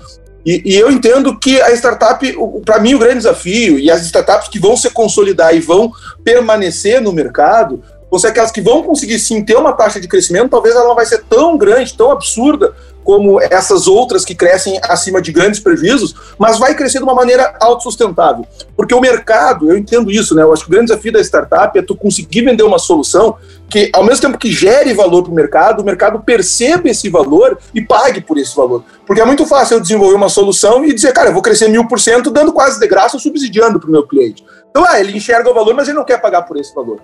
E, 0.44 0.60
e, 0.62 0.76
eu 0.76 0.90
entendo 0.90 1.38
que 1.38 1.58
a 1.58 1.70
startup, 1.74 2.36
para 2.66 2.78
mim, 2.80 2.94
o 2.94 2.98
grande 2.98 3.16
desafio, 3.16 3.78
e 3.78 3.90
as 3.90 4.02
startups 4.02 4.48
que 4.48 4.58
vão 4.58 4.76
se 4.76 4.90
consolidar 4.90 5.54
e 5.54 5.60
vão 5.60 5.90
permanecer 6.22 7.00
no 7.00 7.14
mercado, 7.14 7.82
vão 8.10 8.20
ser 8.20 8.26
aquelas 8.26 8.50
que 8.50 8.60
vão 8.60 8.82
conseguir 8.82 9.18
sim 9.18 9.42
ter 9.42 9.56
uma 9.56 9.72
taxa 9.72 9.98
de 9.98 10.06
crescimento, 10.06 10.50
talvez 10.50 10.74
ela 10.74 10.88
não 10.88 10.94
vai 10.94 11.06
ser 11.06 11.24
tão 11.24 11.56
grande, 11.56 11.94
tão 11.94 12.10
absurda, 12.10 12.74
como 13.04 13.40
essas 13.40 13.86
outras 13.86 14.24
que 14.24 14.34
crescem 14.34 14.78
acima 14.82 15.20
de 15.20 15.32
grandes 15.32 15.60
prejuízos, 15.60 16.14
mas 16.38 16.58
vai 16.58 16.74
crescer 16.74 16.98
de 16.98 17.04
uma 17.04 17.14
maneira 17.14 17.56
autossustentável. 17.60 18.46
Porque 18.76 18.94
o 18.94 19.00
mercado, 19.00 19.70
eu 19.70 19.76
entendo 19.76 20.10
isso, 20.10 20.34
né? 20.34 20.42
Eu 20.42 20.52
acho 20.52 20.64
que 20.64 20.68
o 20.68 20.72
grande 20.72 20.90
desafio 20.90 21.12
da 21.12 21.20
startup 21.20 21.78
é 21.78 21.82
tu 21.82 21.94
conseguir 21.94 22.42
vender 22.42 22.62
uma 22.62 22.78
solução 22.78 23.36
que, 23.68 23.90
ao 23.92 24.04
mesmo 24.04 24.22
tempo 24.22 24.38
que 24.38 24.50
gere 24.50 24.92
valor 24.92 25.22
para 25.22 25.32
o 25.32 25.34
mercado, 25.34 25.80
o 25.80 25.84
mercado 25.84 26.20
perceba 26.20 26.88
esse 26.88 27.08
valor 27.08 27.58
e 27.74 27.80
pague 27.80 28.20
por 28.20 28.38
esse 28.38 28.54
valor. 28.54 28.84
Porque 29.06 29.20
é 29.20 29.24
muito 29.24 29.46
fácil 29.46 29.76
eu 29.76 29.80
desenvolver 29.80 30.14
uma 30.14 30.28
solução 30.28 30.84
e 30.84 30.92
dizer, 30.92 31.12
cara, 31.12 31.30
eu 31.30 31.32
vou 31.32 31.42
crescer 31.42 31.68
mil 31.68 31.86
por 31.86 32.00
cento 32.00 32.30
dando 32.30 32.52
quase 32.52 32.78
de 32.78 32.86
graça 32.86 33.18
subsidiando 33.18 33.78
para 33.78 33.88
o 33.88 33.92
meu 33.92 34.06
cliente. 34.06 34.44
Então, 34.70 34.84
ah, 34.86 35.00
ele 35.00 35.16
enxerga 35.16 35.50
o 35.50 35.54
valor, 35.54 35.74
mas 35.74 35.88
ele 35.88 35.96
não 35.96 36.04
quer 36.04 36.20
pagar 36.20 36.42
por 36.42 36.56
esse 36.56 36.74
valor. 36.74 37.00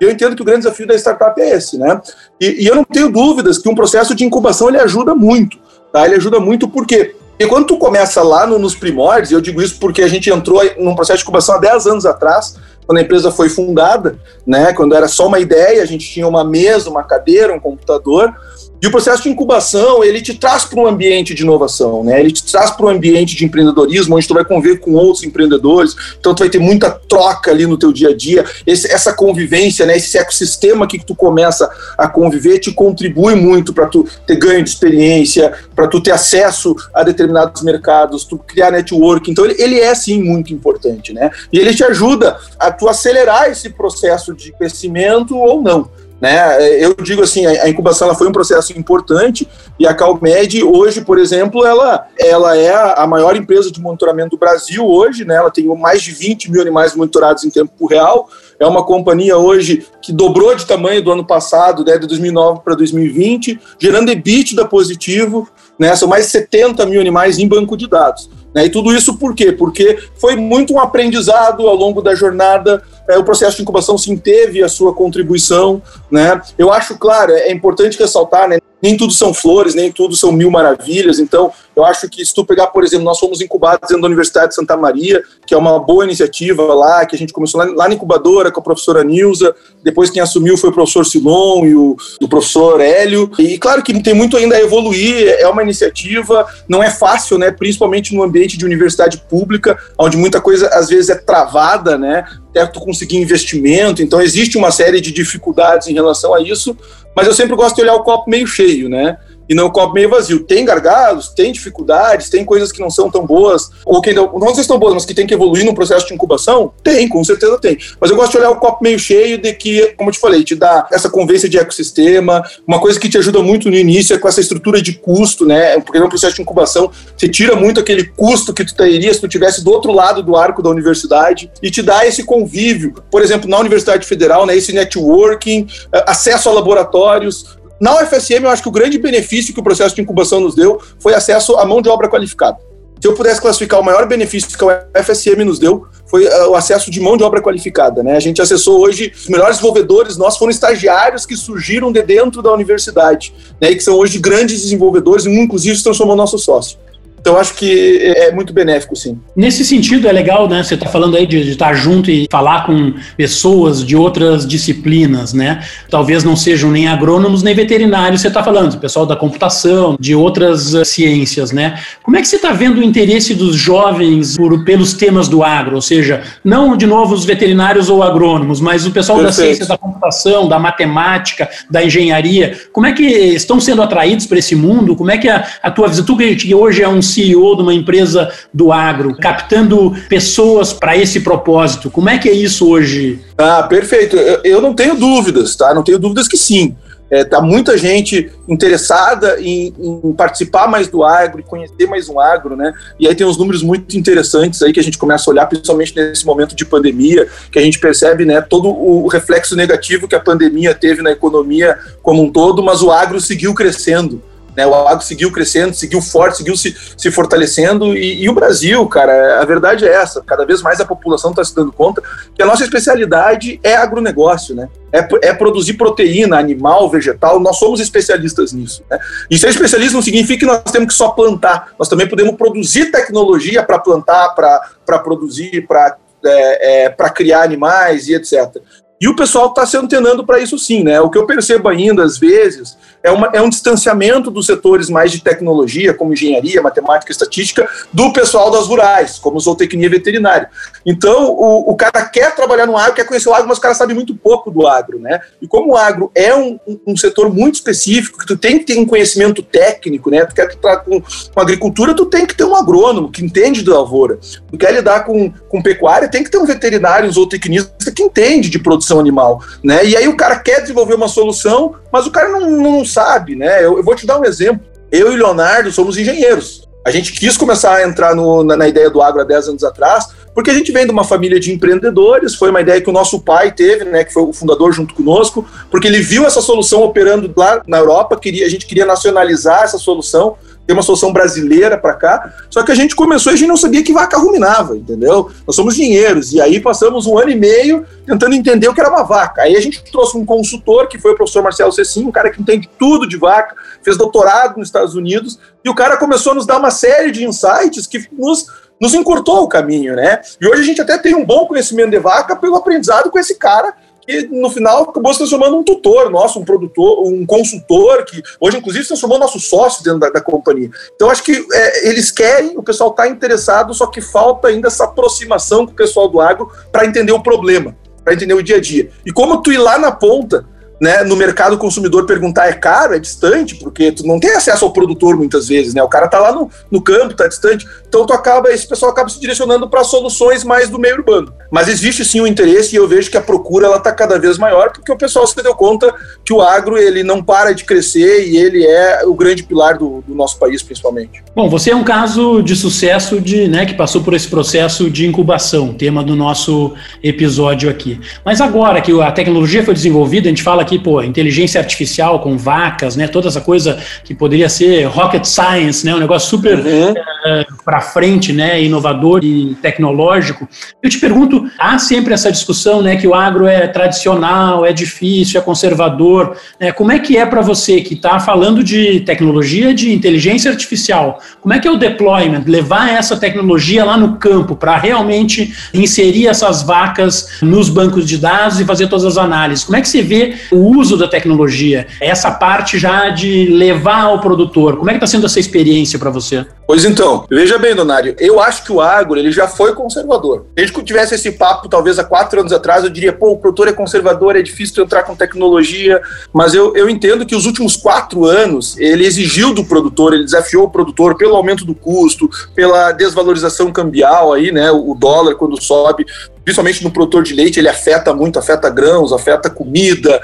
Eu 0.00 0.10
entendo 0.10 0.36
que 0.36 0.42
o 0.42 0.44
grande 0.44 0.62
desafio 0.62 0.86
da 0.86 0.94
startup 0.94 1.40
é 1.40 1.56
esse, 1.56 1.78
né? 1.78 2.00
E, 2.40 2.64
e, 2.64 2.66
eu 2.66 2.74
não 2.74 2.84
tenho 2.84 3.10
dúvidas 3.10 3.58
que 3.58 3.68
um 3.68 3.74
processo 3.74 4.14
de 4.14 4.24
incubação 4.24 4.68
ele 4.68 4.78
ajuda 4.78 5.14
muito, 5.14 5.58
tá? 5.92 6.04
Ele 6.04 6.16
ajuda 6.16 6.38
muito 6.38 6.68
porque 6.68 7.14
e 7.38 7.46
quando 7.46 7.66
tu 7.66 7.76
começa 7.76 8.22
lá 8.22 8.46
no, 8.46 8.58
nos 8.58 8.74
primórdios, 8.74 9.30
eu 9.30 9.42
digo 9.42 9.60
isso 9.60 9.78
porque 9.78 10.02
a 10.02 10.08
gente 10.08 10.30
entrou 10.30 10.62
num 10.78 10.94
processo 10.94 11.18
de 11.18 11.24
incubação 11.24 11.56
há 11.56 11.58
10 11.58 11.86
anos 11.86 12.06
atrás, 12.06 12.56
quando 12.86 12.98
a 12.98 13.02
empresa 13.02 13.30
foi 13.30 13.50
fundada, 13.50 14.18
né, 14.46 14.72
quando 14.72 14.94
era 14.94 15.06
só 15.06 15.26
uma 15.26 15.38
ideia, 15.38 15.82
a 15.82 15.86
gente 15.86 16.08
tinha 16.08 16.26
uma 16.26 16.44
mesa, 16.44 16.88
uma 16.88 17.02
cadeira, 17.02 17.52
um 17.52 17.60
computador, 17.60 18.34
E 18.80 18.86
o 18.86 18.90
processo 18.90 19.22
de 19.22 19.30
incubação, 19.30 20.04
ele 20.04 20.20
te 20.20 20.34
traz 20.34 20.64
para 20.64 20.78
um 20.78 20.86
ambiente 20.86 21.34
de 21.34 21.42
inovação, 21.42 22.04
né? 22.04 22.20
Ele 22.20 22.30
te 22.30 22.44
traz 22.44 22.70
para 22.70 22.86
um 22.86 22.88
ambiente 22.90 23.34
de 23.34 23.44
empreendedorismo, 23.44 24.16
onde 24.16 24.28
tu 24.28 24.34
vai 24.34 24.44
conviver 24.44 24.78
com 24.80 24.92
outros 24.92 25.24
empreendedores, 25.24 25.96
então 26.18 26.34
tu 26.34 26.40
vai 26.40 26.50
ter 26.50 26.58
muita 26.58 26.90
troca 26.90 27.50
ali 27.50 27.66
no 27.66 27.78
teu 27.78 27.90
dia 27.90 28.10
a 28.10 28.14
dia, 28.14 28.44
esse, 28.66 28.92
essa 28.92 29.14
convivência, 29.14 29.86
né? 29.86 29.96
Esse 29.96 30.18
ecossistema 30.18 30.86
que 30.86 31.02
tu 31.04 31.14
começa 31.14 31.68
a 31.96 32.06
conviver 32.06 32.58
te 32.58 32.70
contribui 32.70 33.34
muito 33.34 33.72
para 33.72 33.86
tu 33.86 34.06
ter 34.26 34.36
ganho 34.36 34.62
de 34.62 34.68
experiência, 34.68 35.54
para 35.74 35.88
tu 35.88 36.00
ter 36.00 36.10
acesso 36.10 36.76
a 36.92 37.02
determinados 37.02 37.62
mercados, 37.62 38.24
tu 38.24 38.36
criar 38.36 38.70
network. 38.70 39.30
Então 39.30 39.44
ele, 39.46 39.56
ele 39.58 39.80
é 39.80 39.94
sim 39.94 40.22
muito 40.22 40.52
importante, 40.52 41.14
né? 41.14 41.30
E 41.50 41.58
ele 41.58 41.74
te 41.74 41.82
ajuda 41.82 42.36
a 42.58 42.70
tu 42.70 42.88
acelerar 42.88 43.50
esse 43.50 43.70
processo 43.70 44.34
de 44.34 44.52
crescimento 44.52 45.36
ou 45.36 45.62
não. 45.62 45.88
Né? 46.20 46.82
Eu 46.82 46.94
digo 46.94 47.22
assim, 47.22 47.44
a 47.46 47.68
incubação 47.68 48.08
ela 48.08 48.16
foi 48.16 48.26
um 48.26 48.32
processo 48.32 48.76
importante 48.78 49.46
e 49.78 49.86
a 49.86 49.92
Calmed 49.92 50.64
hoje, 50.64 51.04
por 51.04 51.18
exemplo, 51.18 51.64
ela, 51.66 52.06
ela 52.18 52.56
é 52.56 52.72
a 52.98 53.06
maior 53.06 53.36
empresa 53.36 53.70
de 53.70 53.80
monitoramento 53.80 54.30
do 54.30 54.38
Brasil 54.38 54.86
hoje, 54.86 55.24
né? 55.26 55.34
ela 55.36 55.50
tem 55.50 55.66
mais 55.76 56.02
de 56.02 56.12
20 56.12 56.50
mil 56.50 56.62
animais 56.62 56.94
monitorados 56.94 57.44
em 57.44 57.50
tempo 57.50 57.86
real, 57.86 58.28
é 58.58 58.66
uma 58.66 58.84
companhia 58.84 59.36
hoje 59.36 59.86
que 60.00 60.12
dobrou 60.12 60.54
de 60.54 60.66
tamanho 60.66 61.02
do 61.02 61.12
ano 61.12 61.26
passado, 61.26 61.84
né, 61.84 61.98
de 61.98 62.06
2009 62.06 62.60
para 62.64 62.74
2020, 62.74 63.58
gerando 63.78 64.10
EBITDA 64.10 64.64
positivo, 64.64 65.48
né, 65.78 65.94
são 65.94 66.08
mais 66.08 66.26
de 66.26 66.32
70 66.32 66.86
mil 66.86 67.00
animais 67.00 67.38
em 67.38 67.46
banco 67.46 67.76
de 67.76 67.86
dados. 67.86 68.30
Né, 68.54 68.66
e 68.66 68.70
tudo 68.70 68.94
isso 68.94 69.18
por 69.18 69.34
quê? 69.34 69.52
Porque 69.52 69.98
foi 70.18 70.36
muito 70.36 70.72
um 70.72 70.80
aprendizado 70.80 71.66
ao 71.66 71.74
longo 71.74 72.00
da 72.00 72.14
jornada, 72.14 72.82
o 73.14 73.24
processo 73.24 73.56
de 73.56 73.62
incubação 73.62 73.96
sim 73.96 74.16
teve 74.16 74.62
a 74.62 74.68
sua 74.68 74.94
contribuição, 74.94 75.82
né? 76.10 76.40
Eu 76.58 76.72
acho, 76.72 76.98
claro, 76.98 77.32
é 77.32 77.52
importante 77.52 77.98
ressaltar, 77.98 78.48
né? 78.48 78.58
Nem 78.82 78.96
tudo 78.96 79.12
são 79.12 79.32
flores, 79.32 79.74
nem 79.74 79.90
tudo 79.90 80.14
são 80.14 80.30
mil 80.30 80.50
maravilhas. 80.50 81.18
Então, 81.18 81.50
eu 81.74 81.84
acho 81.84 82.08
que 82.08 82.24
se 82.24 82.34
tu 82.34 82.44
pegar, 82.44 82.68
por 82.68 82.84
exemplo, 82.84 83.04
nós 83.04 83.18
fomos 83.18 83.40
incubados 83.40 83.88
dentro 83.88 84.02
da 84.02 84.06
Universidade 84.06 84.48
de 84.48 84.54
Santa 84.54 84.76
Maria, 84.76 85.22
que 85.46 85.54
é 85.54 85.56
uma 85.56 85.78
boa 85.78 86.04
iniciativa 86.04 86.62
lá, 86.74 87.04
que 87.06 87.16
a 87.16 87.18
gente 87.18 87.32
começou 87.32 87.60
lá, 87.60 87.66
lá 87.74 87.88
na 87.88 87.94
incubadora 87.94 88.50
com 88.50 88.60
a 88.60 88.62
professora 88.62 89.02
Nilza, 89.02 89.54
depois 89.82 90.10
quem 90.10 90.22
assumiu 90.22 90.56
foi 90.56 90.70
o 90.70 90.72
professor 90.72 91.04
Silon 91.04 91.66
e 91.66 91.74
o, 91.74 91.96
o 92.20 92.28
professor 92.28 92.80
Hélio. 92.80 93.30
E 93.38 93.58
claro 93.58 93.82
que 93.82 94.02
tem 94.02 94.14
muito 94.14 94.36
ainda 94.36 94.56
a 94.56 94.60
evoluir, 94.60 95.36
é 95.38 95.48
uma 95.48 95.62
iniciativa, 95.62 96.46
não 96.68 96.82
é 96.82 96.90
fácil, 96.90 97.38
né? 97.38 97.50
Principalmente 97.50 98.14
no 98.14 98.22
ambiente 98.22 98.56
de 98.58 98.64
universidade 98.64 99.18
pública, 99.28 99.78
onde 99.98 100.16
muita 100.16 100.40
coisa 100.40 100.68
às 100.68 100.88
vezes 100.88 101.10
é 101.10 101.14
travada, 101.14 101.98
né? 101.98 102.24
Tu 102.64 102.80
conseguir 102.80 103.16
investimento, 103.16 104.02
então 104.02 104.20
existe 104.20 104.56
uma 104.56 104.70
série 104.70 105.00
de 105.00 105.10
dificuldades 105.10 105.88
em 105.88 105.92
relação 105.92 106.32
a 106.32 106.40
isso, 106.40 106.76
mas 107.14 107.26
eu 107.26 107.34
sempre 107.34 107.56
gosto 107.56 107.76
de 107.76 107.82
olhar 107.82 107.94
o 107.94 108.04
copo 108.04 108.30
meio 108.30 108.46
cheio, 108.46 108.88
né? 108.88 109.18
E 109.48 109.54
não 109.54 109.66
o 109.66 109.70
copo 109.70 109.94
meio 109.94 110.10
vazio. 110.10 110.44
Tem 110.44 110.64
gargalos, 110.64 111.28
tem 111.28 111.52
dificuldades, 111.52 112.28
tem 112.28 112.44
coisas 112.44 112.72
que 112.72 112.80
não 112.80 112.90
são 112.90 113.10
tão 113.10 113.26
boas, 113.26 113.70
ou 113.84 114.00
que 114.00 114.12
não, 114.12 114.32
não 114.38 114.50
estão 114.52 114.78
boas, 114.78 114.94
mas 114.94 115.04
que 115.04 115.14
tem 115.14 115.26
que 115.26 115.34
evoluir 115.34 115.64
no 115.64 115.74
processo 115.74 116.06
de 116.06 116.14
incubação? 116.14 116.72
Tem, 116.82 117.08
com 117.08 117.22
certeza 117.24 117.58
tem. 117.58 117.78
Mas 118.00 118.10
eu 118.10 118.16
gosto 118.16 118.32
de 118.32 118.38
olhar 118.38 118.50
o 118.50 118.56
copo 118.56 118.82
meio 118.82 118.98
cheio 118.98 119.38
de 119.38 119.52
que, 119.52 119.94
como 119.96 120.10
eu 120.10 120.14
te 120.14 120.20
falei, 120.20 120.44
te 120.44 120.54
dá 120.54 120.86
essa 120.92 121.08
convivência 121.08 121.48
de 121.48 121.58
ecossistema, 121.58 122.42
uma 122.66 122.80
coisa 122.80 122.98
que 122.98 123.08
te 123.08 123.18
ajuda 123.18 123.42
muito 123.42 123.70
no 123.70 123.76
início 123.76 124.14
é 124.14 124.18
com 124.18 124.28
essa 124.28 124.40
estrutura 124.40 124.80
de 124.80 124.94
custo, 124.94 125.46
né? 125.46 125.78
Porque 125.80 125.98
no 125.98 126.08
processo 126.08 126.36
de 126.36 126.42
incubação 126.42 126.90
você 127.16 127.28
tira 127.28 127.54
muito 127.56 127.80
aquele 127.80 128.04
custo 128.04 128.52
que 128.52 128.64
tu 128.64 128.74
teria 128.74 129.12
se 129.12 129.20
tu 129.20 129.26
estivesse 129.26 129.62
do 129.62 129.70
outro 129.70 129.92
lado 129.92 130.22
do 130.22 130.36
arco 130.36 130.62
da 130.62 130.70
universidade 130.70 131.50
e 131.62 131.70
te 131.70 131.82
dá 131.82 132.06
esse 132.06 132.24
convívio. 132.24 132.94
Por 133.10 133.22
exemplo, 133.22 133.48
na 133.48 133.58
Universidade 133.58 134.06
Federal, 134.06 134.46
né, 134.46 134.56
esse 134.56 134.72
networking, 134.72 135.66
eh, 135.92 136.04
acesso 136.06 136.48
a 136.48 136.52
laboratórios, 136.52 137.55
na 137.80 137.94
UFSM, 138.00 138.44
eu 138.44 138.50
acho 138.50 138.62
que 138.62 138.68
o 138.68 138.72
grande 138.72 138.98
benefício 138.98 139.52
que 139.52 139.60
o 139.60 139.62
processo 139.62 139.94
de 139.94 140.00
incubação 140.00 140.40
nos 140.40 140.54
deu 140.54 140.80
foi 140.98 141.14
acesso 141.14 141.56
à 141.56 141.64
mão 141.64 141.82
de 141.82 141.88
obra 141.88 142.08
qualificada. 142.08 142.58
Se 143.00 143.06
eu 143.06 143.14
pudesse 143.14 143.40
classificar 143.40 143.78
o 143.78 143.84
maior 143.84 144.06
benefício 144.06 144.56
que 144.56 144.64
a 144.64 144.86
UFSM 144.98 145.44
nos 145.44 145.58
deu, 145.58 145.86
foi 146.06 146.26
uh, 146.26 146.50
o 146.50 146.54
acesso 146.54 146.90
de 146.90 146.98
mão 146.98 147.16
de 147.16 147.22
obra 147.22 147.42
qualificada. 147.42 148.02
Né? 148.02 148.16
A 148.16 148.20
gente 148.20 148.40
acessou 148.40 148.80
hoje, 148.80 149.12
os 149.14 149.28
melhores 149.28 149.56
desenvolvedores 149.56 150.16
nossos 150.16 150.38
foram 150.38 150.50
estagiários 150.50 151.26
que 151.26 151.36
surgiram 151.36 151.92
de 151.92 152.02
dentro 152.02 152.40
da 152.40 152.50
universidade, 152.52 153.34
né? 153.60 153.70
e 153.70 153.76
que 153.76 153.82
são 153.82 153.96
hoje 153.96 154.18
grandes 154.18 154.62
desenvolvedores, 154.62 155.26
e 155.26 155.30
inclusive, 155.30 155.76
se 155.76 155.84
transformou 155.84 156.16
nosso 156.16 156.38
sócio. 156.38 156.78
Então 157.26 157.36
acho 157.36 157.54
que 157.54 157.98
é 157.98 158.30
muito 158.30 158.52
benéfico, 158.52 158.94
sim. 158.94 159.18
Nesse 159.34 159.64
sentido, 159.64 160.06
é 160.06 160.12
legal, 160.12 160.48
né? 160.48 160.62
Você 160.62 160.74
está 160.74 160.86
falando 160.86 161.16
aí 161.16 161.26
de, 161.26 161.42
de, 161.42 161.50
estar 161.50 161.74
junto 161.74 162.08
e 162.08 162.28
falar 162.30 162.64
com 162.64 162.94
pessoas 163.16 163.84
de 163.84 163.96
outras 163.96 164.46
disciplinas, 164.46 165.32
né? 165.32 165.60
Talvez 165.90 166.22
não 166.22 166.36
sejam 166.36 166.70
nem 166.70 166.86
agrônomos 166.86 167.42
nem 167.42 167.52
veterinários, 167.52 168.20
você 168.20 168.28
está 168.28 168.44
falando, 168.44 168.78
pessoal 168.78 169.04
da 169.04 169.16
computação, 169.16 169.96
de 169.98 170.14
outras 170.14 170.72
uh, 170.72 170.84
ciências, 170.84 171.50
né? 171.50 171.80
Como 172.00 172.16
é 172.16 172.22
que 172.22 172.28
você 172.28 172.36
está 172.36 172.52
vendo 172.52 172.78
o 172.78 172.84
interesse 172.84 173.34
dos 173.34 173.56
jovens 173.56 174.36
por, 174.36 174.64
pelos 174.64 174.94
temas 174.94 175.26
do 175.26 175.42
agro? 175.42 175.74
Ou 175.74 175.82
seja, 175.82 176.22
não 176.44 176.76
de 176.76 176.86
novo 176.86 177.12
os 177.12 177.24
veterinários 177.24 177.90
ou 177.90 178.04
agrônomos, 178.04 178.60
mas 178.60 178.86
o 178.86 178.92
pessoal 178.92 179.18
Perfeito. 179.18 179.36
da 179.36 179.42
ciência 179.42 179.66
da 179.66 179.76
computação, 179.76 180.46
da 180.46 180.60
matemática, 180.60 181.50
da 181.68 181.82
engenharia. 181.82 182.56
Como 182.72 182.86
é 182.86 182.92
que 182.92 183.02
estão 183.02 183.58
sendo 183.58 183.82
atraídos 183.82 184.26
para 184.26 184.38
esse 184.38 184.54
mundo? 184.54 184.94
Como 184.94 185.10
é 185.10 185.18
que 185.18 185.28
a, 185.28 185.44
a 185.60 185.72
tua 185.72 185.88
visão, 185.88 186.04
tu 186.04 186.16
que 186.16 186.54
hoje 186.54 186.84
é 186.84 186.88
um 186.88 187.02
CEO 187.16 187.56
de 187.56 187.62
uma 187.62 187.74
empresa 187.74 188.30
do 188.52 188.72
agro, 188.72 189.16
captando 189.16 189.94
pessoas 190.08 190.72
para 190.72 190.96
esse 190.96 191.20
propósito. 191.20 191.90
Como 191.90 192.08
é 192.08 192.18
que 192.18 192.28
é 192.28 192.32
isso 192.32 192.68
hoje? 192.68 193.20
Ah, 193.38 193.62
perfeito. 193.62 194.16
Eu, 194.16 194.40
eu 194.44 194.60
não 194.60 194.74
tenho 194.74 194.94
dúvidas, 194.94 195.56
tá? 195.56 195.74
Não 195.74 195.82
tenho 195.82 195.98
dúvidas 195.98 196.28
que 196.28 196.36
sim. 196.36 196.76
É, 197.08 197.22
tá 197.22 197.40
muita 197.40 197.78
gente 197.78 198.32
interessada 198.48 199.40
em, 199.40 199.72
em, 199.78 200.12
participar 200.12 200.66
mais 200.66 200.88
do 200.88 201.04
agro 201.04 201.42
conhecer 201.44 201.86
mais 201.86 202.08
um 202.08 202.18
agro, 202.18 202.56
né? 202.56 202.72
E 202.98 203.06
aí 203.06 203.14
tem 203.14 203.24
uns 203.24 203.36
números 203.36 203.62
muito 203.62 203.96
interessantes 203.96 204.60
aí 204.60 204.72
que 204.72 204.80
a 204.80 204.82
gente 204.82 204.98
começa 204.98 205.30
a 205.30 205.32
olhar, 205.32 205.46
principalmente 205.46 205.94
nesse 205.94 206.26
momento 206.26 206.56
de 206.56 206.64
pandemia, 206.64 207.28
que 207.52 207.60
a 207.60 207.62
gente 207.62 207.78
percebe, 207.78 208.24
né, 208.24 208.40
todo 208.40 208.68
o 208.68 209.06
reflexo 209.06 209.54
negativo 209.54 210.08
que 210.08 210.16
a 210.16 210.20
pandemia 210.20 210.74
teve 210.74 211.00
na 211.00 211.12
economia 211.12 211.78
como 212.02 212.24
um 212.24 212.30
todo, 212.30 212.62
mas 212.62 212.82
o 212.82 212.90
agro 212.90 213.20
seguiu 213.20 213.54
crescendo. 213.54 214.20
Né, 214.56 214.66
o 214.66 214.74
agro 214.74 215.04
seguiu 215.04 215.30
crescendo, 215.30 215.74
seguiu 215.74 216.00
forte, 216.00 216.38
seguiu 216.38 216.56
se, 216.56 216.74
se 216.96 217.10
fortalecendo. 217.10 217.94
E, 217.94 218.22
e, 218.22 218.28
o 218.28 218.34
Brasil, 218.34 218.86
cara, 218.88 219.40
a 219.40 219.44
verdade 219.44 219.86
é 219.86 219.92
essa: 219.92 220.22
cada 220.22 220.46
vez 220.46 220.62
mais 220.62 220.80
a 220.80 220.84
população 220.86 221.30
está 221.30 221.44
se 221.44 221.54
dando 221.54 221.70
conta 221.70 222.02
que 222.34 222.42
a 222.42 222.46
nossa 222.46 222.64
especialidade 222.64 223.60
é 223.62 223.76
agronegócio, 223.76 224.54
né? 224.54 224.68
É, 224.90 225.06
é 225.28 225.34
produzir 225.34 225.74
proteína 225.74 226.38
animal, 226.38 226.88
vegetal. 226.88 227.38
Nós 227.38 227.58
somos 227.58 227.80
especialistas 227.80 228.52
nisso. 228.52 228.82
Né? 228.90 228.98
E 229.30 229.36
ser 229.36 229.48
especialista 229.48 229.94
não 229.94 230.02
significa 230.02 230.40
que 230.40 230.46
nós 230.46 230.62
temos 230.72 230.88
que 230.88 230.94
só 230.94 231.10
plantar, 231.10 231.72
nós 231.78 231.88
também 231.88 232.08
podemos 232.08 232.34
produzir 232.36 232.90
tecnologia 232.90 233.62
para 233.62 233.78
plantar, 233.78 234.34
para 234.34 234.98
produzir, 235.00 235.66
para 235.66 235.98
é, 236.24 236.84
é, 236.84 236.88
para 236.88 237.10
criar 237.10 237.42
animais 237.42 238.08
e 238.08 238.14
etc. 238.14 238.56
E 238.98 239.08
o 239.08 239.14
pessoal 239.14 239.48
está 239.48 239.66
se 239.66 239.76
antenando 239.76 240.24
para 240.24 240.38
isso 240.38 240.58
sim, 240.58 240.82
né? 240.82 240.98
O 241.00 241.10
que 241.10 241.18
eu 241.18 241.26
percebo 241.26 241.68
ainda, 241.68 242.02
às 242.02 242.16
vezes, 242.16 242.78
é, 243.02 243.10
uma, 243.10 243.30
é 243.32 243.42
um 243.42 243.48
distanciamento 243.50 244.30
dos 244.30 244.46
setores 244.46 244.88
mais 244.88 245.12
de 245.12 245.20
tecnologia, 245.20 245.92
como 245.92 246.14
engenharia, 246.14 246.62
matemática, 246.62 247.12
estatística, 247.12 247.68
do 247.92 248.10
pessoal 248.12 248.50
das 248.50 248.66
rurais, 248.66 249.18
como 249.18 249.38
zootecnia 249.38 249.90
veterinária. 249.90 250.48
Então, 250.84 251.30
o, 251.30 251.70
o 251.70 251.76
cara 251.76 252.06
quer 252.06 252.34
trabalhar 252.34 252.66
no 252.66 252.76
agro, 252.76 252.94
quer 252.94 253.06
conhecer 253.06 253.28
o 253.28 253.34
agro, 253.34 253.48
mas 253.48 253.58
o 253.58 253.60
cara 253.60 253.74
sabe 253.74 253.92
muito 253.92 254.16
pouco 254.16 254.50
do 254.50 254.66
agro, 254.66 254.98
né? 254.98 255.20
E 255.42 255.46
como 255.46 255.72
o 255.72 255.76
agro 255.76 256.10
é 256.14 256.34
um, 256.34 256.58
um 256.86 256.96
setor 256.96 257.32
muito 257.32 257.56
específico, 257.56 258.18
que 258.18 258.26
tu 258.26 258.36
tem 258.36 258.58
que 258.58 258.64
ter 258.64 258.78
um 258.78 258.86
conhecimento 258.86 259.42
técnico, 259.42 260.10
né? 260.10 260.24
Tu 260.24 260.34
quer 260.34 260.48
com, 260.56 261.02
com 261.02 261.40
agricultura, 261.40 261.94
tu 261.94 262.06
tem 262.06 262.24
que 262.24 262.34
ter 262.34 262.44
um 262.44 262.56
agrônomo 262.56 263.10
que 263.10 263.22
entende 263.22 263.62
da 263.62 263.78
lavoura. 263.78 264.18
Tu 264.50 264.56
quer 264.56 264.72
lidar 264.72 265.04
com, 265.04 265.30
com 265.30 265.62
pecuária, 265.62 266.10
tem 266.10 266.24
que 266.24 266.30
ter 266.30 266.38
um 266.38 266.46
veterinário, 266.46 267.08
um 267.08 267.12
zootecnista 267.12 267.75
que 267.92 268.02
entende 268.02 268.48
de 268.48 268.58
produção 268.58 268.76
produção 268.86 269.00
animal, 269.00 269.42
né? 269.62 269.84
E 269.84 269.96
aí 269.96 270.06
o 270.06 270.16
cara 270.16 270.38
quer 270.38 270.60
desenvolver 270.60 270.94
uma 270.94 271.08
solução, 271.08 271.74
mas 271.92 272.06
o 272.06 272.10
cara 272.10 272.28
não, 272.28 272.50
não 272.50 272.84
sabe, 272.84 273.34
né? 273.34 273.64
Eu, 273.64 273.78
eu 273.78 273.82
vou 273.82 273.94
te 273.94 274.06
dar 274.06 274.18
um 274.20 274.24
exemplo. 274.24 274.64
Eu 274.90 275.12
e 275.12 275.16
Leonardo 275.16 275.72
somos 275.72 275.96
engenheiros. 275.96 276.66
A 276.84 276.90
gente 276.92 277.12
quis 277.12 277.36
começar 277.36 277.74
a 277.74 277.82
entrar 277.82 278.14
no, 278.14 278.44
na, 278.44 278.56
na, 278.56 278.68
ideia 278.68 278.88
do 278.88 279.02
agro 279.02 279.20
há 279.20 279.24
10 279.24 279.48
anos 279.48 279.64
atrás, 279.64 280.06
porque 280.32 280.50
a 280.50 280.54
gente 280.54 280.70
vem 280.70 280.86
de 280.86 280.92
uma 280.92 281.02
família 281.02 281.40
de 281.40 281.52
empreendedores, 281.52 282.36
foi 282.36 282.50
uma 282.50 282.60
ideia 282.60 282.80
que 282.80 282.88
o 282.88 282.92
nosso 282.92 283.18
pai 283.18 283.50
teve, 283.50 283.84
né, 283.84 284.04
que 284.04 284.12
foi 284.12 284.22
o 284.22 284.32
fundador 284.32 284.72
junto 284.72 284.94
conosco, 284.94 285.44
porque 285.68 285.88
ele 285.88 286.00
viu 286.00 286.24
essa 286.24 286.40
solução 286.40 286.82
operando 286.82 287.32
lá 287.36 287.60
na 287.66 287.78
Europa, 287.78 288.16
queria, 288.16 288.46
a 288.46 288.48
gente 288.48 288.66
queria 288.66 288.86
nacionalizar 288.86 289.64
essa 289.64 289.78
solução, 289.78 290.36
ter 290.66 290.72
uma 290.72 290.82
solução 290.82 291.12
brasileira 291.12 291.78
para 291.78 291.94
cá. 291.94 292.32
Só 292.50 292.62
que 292.62 292.72
a 292.72 292.74
gente 292.74 292.96
começou 292.96 293.32
e 293.32 293.34
a 293.34 293.38
gente 293.38 293.48
não 293.48 293.56
sabia 293.56 293.82
que 293.82 293.92
vaca 293.92 294.18
ruminava, 294.18 294.76
entendeu? 294.76 295.30
Nós 295.46 295.54
somos 295.54 295.76
dinheiros. 295.76 296.32
E 296.32 296.40
aí 296.40 296.60
passamos 296.60 297.06
um 297.06 297.16
ano 297.16 297.30
e 297.30 297.36
meio 297.36 297.86
tentando 298.04 298.34
entender 298.34 298.68
o 298.68 298.74
que 298.74 298.80
era 298.80 298.90
uma 298.90 299.04
vaca. 299.04 299.42
Aí 299.42 299.56
a 299.56 299.60
gente 299.60 299.82
trouxe 299.90 300.16
um 300.16 300.24
consultor, 300.24 300.88
que 300.88 300.98
foi 300.98 301.12
o 301.12 301.16
professor 301.16 301.42
Marcelo 301.42 301.72
Cecim, 301.72 302.04
um 302.04 302.12
cara 302.12 302.30
que 302.30 302.40
entende 302.40 302.68
tudo 302.78 303.06
de 303.06 303.16
vaca, 303.16 303.54
fez 303.82 303.96
doutorado 303.96 304.58
nos 304.58 304.68
Estados 304.68 304.94
Unidos, 304.94 305.38
e 305.64 305.68
o 305.68 305.74
cara 305.74 305.96
começou 305.96 306.32
a 306.32 306.34
nos 306.34 306.46
dar 306.46 306.58
uma 306.58 306.70
série 306.70 307.10
de 307.10 307.24
insights 307.24 307.86
que 307.86 308.08
nos, 308.12 308.46
nos 308.80 308.94
encurtou 308.94 309.42
o 309.42 309.48
caminho, 309.48 309.94
né? 309.94 310.20
E 310.40 310.46
hoje 310.46 310.62
a 310.62 310.64
gente 310.64 310.80
até 310.80 310.98
tem 310.98 311.14
um 311.14 311.24
bom 311.24 311.46
conhecimento 311.46 311.90
de 311.90 311.98
vaca 311.98 312.34
pelo 312.34 312.56
aprendizado 312.56 313.10
com 313.10 313.18
esse 313.18 313.36
cara 313.36 313.74
que 314.06 314.28
no 314.28 314.48
final 314.48 314.84
acabou 314.84 315.12
se 315.12 315.18
transformando 315.18 315.56
um 315.56 315.64
tutor 315.64 316.10
nosso, 316.10 316.38
um 316.38 316.44
produtor, 316.44 317.06
um 317.06 317.26
consultor, 317.26 318.04
que 318.04 318.22
hoje, 318.40 318.56
inclusive, 318.56 318.84
se 318.84 318.88
transformou 318.88 319.18
nosso 319.18 319.40
sócio 319.40 319.82
dentro 319.82 319.98
da, 319.98 320.10
da 320.10 320.20
companhia. 320.20 320.70
Então, 320.94 321.10
acho 321.10 321.22
que 321.22 321.44
é, 321.52 321.88
eles 321.88 322.10
querem, 322.10 322.56
o 322.56 322.62
pessoal 322.62 322.90
está 322.90 323.08
interessado, 323.08 323.74
só 323.74 323.86
que 323.86 324.00
falta 324.00 324.48
ainda 324.48 324.68
essa 324.68 324.84
aproximação 324.84 325.66
com 325.66 325.72
o 325.72 325.76
pessoal 325.76 326.08
do 326.08 326.20
agro 326.20 326.50
para 326.70 326.86
entender 326.86 327.12
o 327.12 327.22
problema, 327.22 327.76
para 328.04 328.14
entender 328.14 328.34
o 328.34 328.42
dia 328.42 328.56
a 328.56 328.60
dia. 328.60 328.90
E 329.04 329.12
como 329.12 329.42
tu 329.42 329.52
ir 329.52 329.58
lá 329.58 329.78
na 329.78 329.90
ponta 329.90 330.46
né, 330.80 331.02
no 331.04 331.16
mercado 331.16 331.56
consumidor 331.58 332.06
perguntar 332.06 332.48
é 332.48 332.52
caro, 332.52 332.94
é 332.94 332.98
distante, 332.98 333.54
porque 333.54 333.92
tu 333.92 334.06
não 334.06 334.20
tem 334.20 334.30
acesso 334.32 334.64
ao 334.64 334.72
produtor 334.72 335.16
muitas 335.16 335.48
vezes, 335.48 335.74
né? 335.74 335.82
O 335.82 335.88
cara 335.88 336.08
tá 336.08 336.18
lá 336.18 336.32
no, 336.32 336.50
no 336.70 336.80
campo, 336.80 337.14
tá 337.14 337.26
distante. 337.26 337.66
Então 337.88 338.04
tu 338.04 338.12
acaba, 338.12 338.50
esse 338.50 338.68
pessoal 338.68 338.92
acaba 338.92 339.08
se 339.08 339.20
direcionando 339.20 339.68
para 339.68 339.84
soluções 339.84 340.44
mais 340.44 340.68
do 340.68 340.78
meio 340.78 340.96
urbano. 340.96 341.32
Mas 341.50 341.68
existe 341.68 342.04
sim 342.04 342.20
o 342.20 342.24
um 342.24 342.26
interesse 342.26 342.74
e 342.74 342.78
eu 342.78 342.86
vejo 342.86 343.10
que 343.10 343.16
a 343.16 343.22
procura 343.22 343.66
ela 343.66 343.78
tá 343.78 343.92
cada 343.92 344.18
vez 344.18 344.36
maior, 344.38 344.72
porque 344.72 344.92
o 344.92 344.96
pessoal 344.96 345.26
se 345.26 345.36
deu 345.42 345.54
conta 345.54 345.94
que 346.24 346.32
o 346.32 346.42
agro 346.42 346.76
ele 346.76 347.02
não 347.02 347.22
para 347.22 347.52
de 347.54 347.64
crescer 347.64 348.26
e 348.28 348.36
ele 348.36 348.64
é 348.64 349.04
o 349.06 349.14
grande 349.14 349.42
pilar 349.42 349.78
do, 349.78 350.02
do 350.06 350.14
nosso 350.14 350.38
país, 350.38 350.62
principalmente. 350.62 351.22
Bom, 351.34 351.48
você 351.48 351.70
é 351.70 351.76
um 351.76 351.84
caso 351.84 352.42
de 352.42 352.54
sucesso 352.54 353.20
de, 353.20 353.48
né, 353.48 353.64
que 353.64 353.74
passou 353.74 354.02
por 354.02 354.14
esse 354.14 354.28
processo 354.28 354.90
de 354.90 355.06
incubação, 355.06 355.72
tema 355.72 356.02
do 356.02 356.14
nosso 356.14 356.74
episódio 357.02 357.70
aqui. 357.70 358.00
Mas 358.24 358.40
agora 358.40 358.80
que 358.80 358.92
a 359.00 359.12
tecnologia 359.12 359.64
foi 359.64 359.74
desenvolvida, 359.74 360.28
a 360.28 360.30
gente 360.30 360.42
fala 360.42 360.65
aqui, 360.66 360.78
pô, 360.78 361.02
inteligência 361.02 361.60
artificial 361.60 362.20
com 362.20 362.36
vacas, 362.36 362.96
né? 362.96 363.06
Toda 363.06 363.28
essa 363.28 363.40
coisa 363.40 363.78
que 364.04 364.14
poderia 364.14 364.48
ser 364.48 364.84
rocket 364.84 365.24
science, 365.24 365.86
né? 365.86 365.94
Um 365.94 365.98
negócio 365.98 366.28
super 366.28 366.58
uhum. 366.58 366.90
uh, 366.90 366.94
eh, 367.26 367.46
para 367.64 367.80
frente, 367.80 368.32
né? 368.32 368.60
Inovador 368.62 369.24
e 369.24 369.54
tecnológico. 369.62 370.48
Eu 370.82 370.90
te 370.90 370.98
pergunto, 370.98 371.48
há 371.58 371.78
sempre 371.78 372.12
essa 372.12 372.30
discussão, 372.30 372.82
né? 372.82 372.96
Que 372.96 373.06
o 373.06 373.14
agro 373.14 373.46
é 373.46 373.68
tradicional, 373.68 374.66
é 374.66 374.72
difícil, 374.72 375.40
é 375.40 375.44
conservador. 375.44 376.36
Né? 376.60 376.72
Como 376.72 376.90
é 376.90 376.98
que 376.98 377.16
é 377.16 377.24
para 377.24 377.40
você 377.40 377.80
que 377.80 377.94
está 377.94 378.18
falando 378.18 378.62
de 378.62 379.00
tecnologia 379.00 379.72
de 379.72 379.92
inteligência 379.92 380.50
artificial? 380.50 381.20
Como 381.40 381.54
é 381.54 381.58
que 381.58 381.68
é 381.68 381.70
o 381.70 381.76
deployment? 381.76 382.44
Levar 382.46 382.90
essa 382.90 383.16
tecnologia 383.16 383.84
lá 383.84 383.96
no 383.96 384.16
campo 384.16 384.56
para 384.56 384.76
realmente 384.76 385.54
inserir 385.72 386.26
essas 386.26 386.62
vacas 386.62 387.38
nos 387.40 387.68
bancos 387.68 388.06
de 388.06 388.18
dados 388.18 388.58
e 388.60 388.64
fazer 388.64 388.88
todas 388.88 389.04
as 389.04 389.16
análises. 389.16 389.64
Como 389.64 389.76
é 389.76 389.80
que 389.80 389.88
você 389.88 390.02
vê 390.02 390.34
o 390.56 390.78
uso 390.78 390.96
da 390.96 391.06
tecnologia, 391.06 391.86
essa 392.00 392.30
parte 392.30 392.78
já 392.78 393.10
de 393.10 393.46
levar 393.46 394.04
ao 394.04 394.20
produtor. 394.20 394.76
Como 394.76 394.90
é 394.90 394.94
que 394.94 394.96
está 394.96 395.06
sendo 395.06 395.26
essa 395.26 395.38
experiência 395.38 395.98
para 395.98 396.10
você? 396.10 396.44
Pois 396.66 396.84
então, 396.84 397.24
veja 397.30 397.58
bem, 397.58 397.74
Donário, 397.74 398.16
eu 398.18 398.40
acho 398.40 398.64
que 398.64 398.72
o 398.72 398.80
agro 398.80 399.18
ele 399.18 399.30
já 399.30 399.46
foi 399.46 399.74
conservador. 399.74 400.46
Desde 400.54 400.72
que 400.72 400.80
eu 400.80 400.84
tivesse 400.84 401.14
esse 401.14 401.32
papo, 401.32 401.68
talvez 401.68 401.98
há 401.98 402.04
quatro 402.04 402.40
anos 402.40 402.52
atrás, 402.52 402.82
eu 402.82 402.90
diria, 402.90 403.12
pô, 403.12 403.32
o 403.32 403.36
produtor 403.38 403.68
é 403.68 403.72
conservador, 403.72 404.34
é 404.34 404.42
difícil 404.42 404.82
entrar 404.82 405.04
com 405.04 405.14
tecnologia, 405.14 406.00
mas 406.32 406.54
eu, 406.54 406.74
eu 406.76 406.88
entendo 406.88 407.24
que 407.24 407.36
os 407.36 407.46
últimos 407.46 407.76
quatro 407.76 408.24
anos 408.24 408.76
ele 408.78 409.06
exigiu 409.06 409.54
do 409.54 409.64
produtor, 409.64 410.14
ele 410.14 410.24
desafiou 410.24 410.64
o 410.64 410.70
produtor 410.70 411.16
pelo 411.16 411.36
aumento 411.36 411.64
do 411.64 411.74
custo, 411.74 412.28
pela 412.54 412.90
desvalorização 412.92 413.70
cambial 413.70 414.32
aí, 414.32 414.50
né, 414.50 414.70
o 414.70 414.94
dólar 414.94 415.36
quando 415.36 415.60
sobe, 415.62 416.04
principalmente 416.46 416.84
no 416.84 416.92
produtor 416.92 417.24
de 417.24 417.34
leite, 417.34 417.58
ele 417.58 417.68
afeta 417.68 418.14
muito, 418.14 418.38
afeta 418.38 418.70
grãos, 418.70 419.12
afeta 419.12 419.50
comida, 419.50 420.22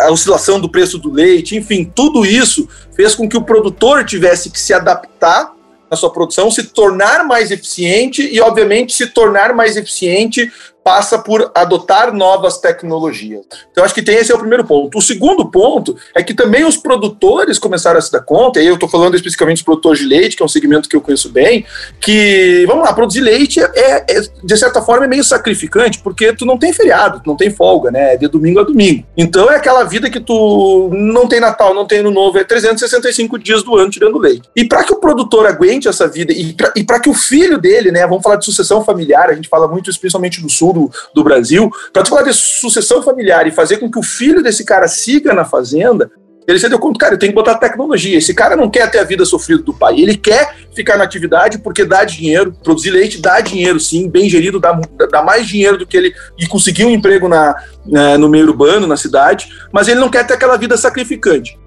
a, 0.00 0.10
oscilação 0.10 0.58
do 0.58 0.68
preço 0.68 0.98
do 0.98 1.12
leite, 1.12 1.56
enfim, 1.56 1.84
tudo 1.94 2.26
isso 2.26 2.68
fez 2.92 3.14
com 3.14 3.28
que 3.28 3.36
o 3.36 3.44
produtor 3.44 4.04
tivesse 4.04 4.50
que 4.50 4.58
se 4.58 4.74
adaptar 4.74 5.52
na 5.88 5.96
sua 5.96 6.10
produção, 6.12 6.50
se 6.50 6.64
tornar 6.64 7.24
mais 7.24 7.52
eficiente 7.52 8.20
e, 8.20 8.40
obviamente, 8.40 8.92
se 8.92 9.06
tornar 9.06 9.54
mais 9.54 9.76
eficiente 9.76 10.50
passa 10.82 11.18
por 11.18 11.50
adotar 11.54 12.12
novas 12.12 12.58
tecnologias. 12.58 13.44
Então, 13.70 13.84
acho 13.84 13.94
que 13.94 14.02
tem 14.02 14.16
esse 14.16 14.32
é 14.32 14.34
o 14.34 14.38
primeiro 14.38 14.64
ponto. 14.64 14.98
O 14.98 15.02
segundo 15.02 15.46
ponto 15.46 15.96
é 16.14 16.22
que 16.22 16.34
também 16.34 16.64
os 16.64 16.76
produtores 16.76 17.58
começaram 17.58 17.98
a 17.98 18.00
se 18.00 18.10
dar 18.10 18.20
conta, 18.20 18.60
e 18.60 18.66
eu 18.66 18.74
estou 18.74 18.88
falando 18.88 19.14
especificamente 19.14 19.58
dos 19.58 19.64
produtores 19.64 20.00
de 20.00 20.06
leite, 20.06 20.36
que 20.36 20.42
é 20.42 20.46
um 20.46 20.48
segmento 20.48 20.88
que 20.88 20.96
eu 20.96 21.00
conheço 21.00 21.28
bem, 21.28 21.64
que, 22.00 22.64
vamos 22.66 22.84
lá, 22.84 22.92
produzir 22.92 23.20
leite 23.20 23.60
é, 23.60 24.04
é, 24.08 24.20
de 24.42 24.56
certa 24.56 24.82
forma, 24.82 25.04
é 25.04 25.08
meio 25.08 25.24
sacrificante, 25.24 25.98
porque 25.98 26.32
tu 26.32 26.46
não 26.46 26.58
tem 26.58 26.72
feriado, 26.72 27.20
tu 27.22 27.28
não 27.28 27.36
tem 27.36 27.50
folga, 27.50 27.90
né? 27.90 28.14
É 28.14 28.16
de 28.16 28.28
domingo 28.28 28.60
a 28.60 28.64
domingo. 28.64 29.04
Então, 29.16 29.50
é 29.50 29.56
aquela 29.56 29.84
vida 29.84 30.10
que 30.10 30.20
tu 30.20 30.90
não 30.92 31.28
tem 31.28 31.40
Natal, 31.40 31.74
não 31.74 31.86
tem 31.86 32.00
Ano 32.00 32.10
Novo, 32.10 32.38
é 32.38 32.44
365 32.44 33.38
dias 33.38 33.62
do 33.62 33.76
ano 33.76 33.90
tirando 33.90 34.18
leite. 34.18 34.48
E 34.56 34.64
para 34.64 34.82
que 34.84 34.92
o 34.92 34.96
produtor 34.96 35.46
aguente 35.46 35.88
essa 35.88 36.08
vida, 36.08 36.32
e 36.32 36.84
para 36.84 37.00
que 37.00 37.08
o 37.08 37.14
filho 37.14 37.58
dele, 37.58 37.90
né, 37.90 38.06
vamos 38.06 38.22
falar 38.22 38.36
de 38.36 38.44
sucessão 38.44 38.84
familiar, 38.84 39.30
a 39.30 39.34
gente 39.34 39.48
fala 39.48 39.68
muito 39.68 39.90
isso 39.90 40.00
principalmente 40.00 40.42
no 40.42 40.48
sul, 40.70 40.74
do, 40.74 40.90
do 41.14 41.24
Brasil, 41.24 41.70
para 41.92 42.02
tu 42.02 42.10
falar 42.10 42.22
de 42.22 42.32
sucessão 42.32 43.02
familiar 43.02 43.46
e 43.46 43.50
fazer 43.50 43.78
com 43.78 43.90
que 43.90 43.98
o 43.98 44.02
filho 44.02 44.42
desse 44.42 44.64
cara 44.64 44.88
siga 44.88 45.34
na 45.34 45.44
fazenda, 45.44 46.10
ele 46.46 46.58
se 46.58 46.68
deu 46.68 46.78
conta, 46.78 46.98
cara, 46.98 47.14
eu 47.14 47.18
tenho 47.18 47.32
que 47.32 47.36
botar 47.36 47.54
tecnologia. 47.56 48.18
Esse 48.18 48.34
cara 48.34 48.56
não 48.56 48.68
quer 48.68 48.90
ter 48.90 48.98
a 48.98 49.04
vida 49.04 49.24
sofrida 49.24 49.62
do 49.62 49.72
pai, 49.72 50.00
ele 50.00 50.16
quer 50.16 50.56
ficar 50.74 50.96
na 50.96 51.04
atividade 51.04 51.58
porque 51.58 51.84
dá 51.84 52.02
dinheiro, 52.04 52.52
produzir 52.64 52.90
leite 52.90 53.20
dá 53.20 53.40
dinheiro, 53.40 53.78
sim, 53.78 54.08
bem 54.08 54.28
gerido, 54.28 54.58
dá, 54.58 54.78
dá 55.10 55.22
mais 55.22 55.46
dinheiro 55.46 55.76
do 55.76 55.86
que 55.86 55.96
ele. 55.96 56.12
e 56.38 56.46
conseguir 56.46 56.84
um 56.84 56.90
emprego 56.90 57.28
na, 57.28 57.54
na, 57.86 58.18
no 58.18 58.28
meio 58.28 58.46
urbano, 58.46 58.86
na 58.86 58.96
cidade, 58.96 59.48
mas 59.70 59.86
ele 59.86 60.00
não 60.00 60.08
quer 60.08 60.26
ter 60.26 60.34
aquela 60.34 60.56
vida 60.56 60.76
sacrificante. 60.76 61.58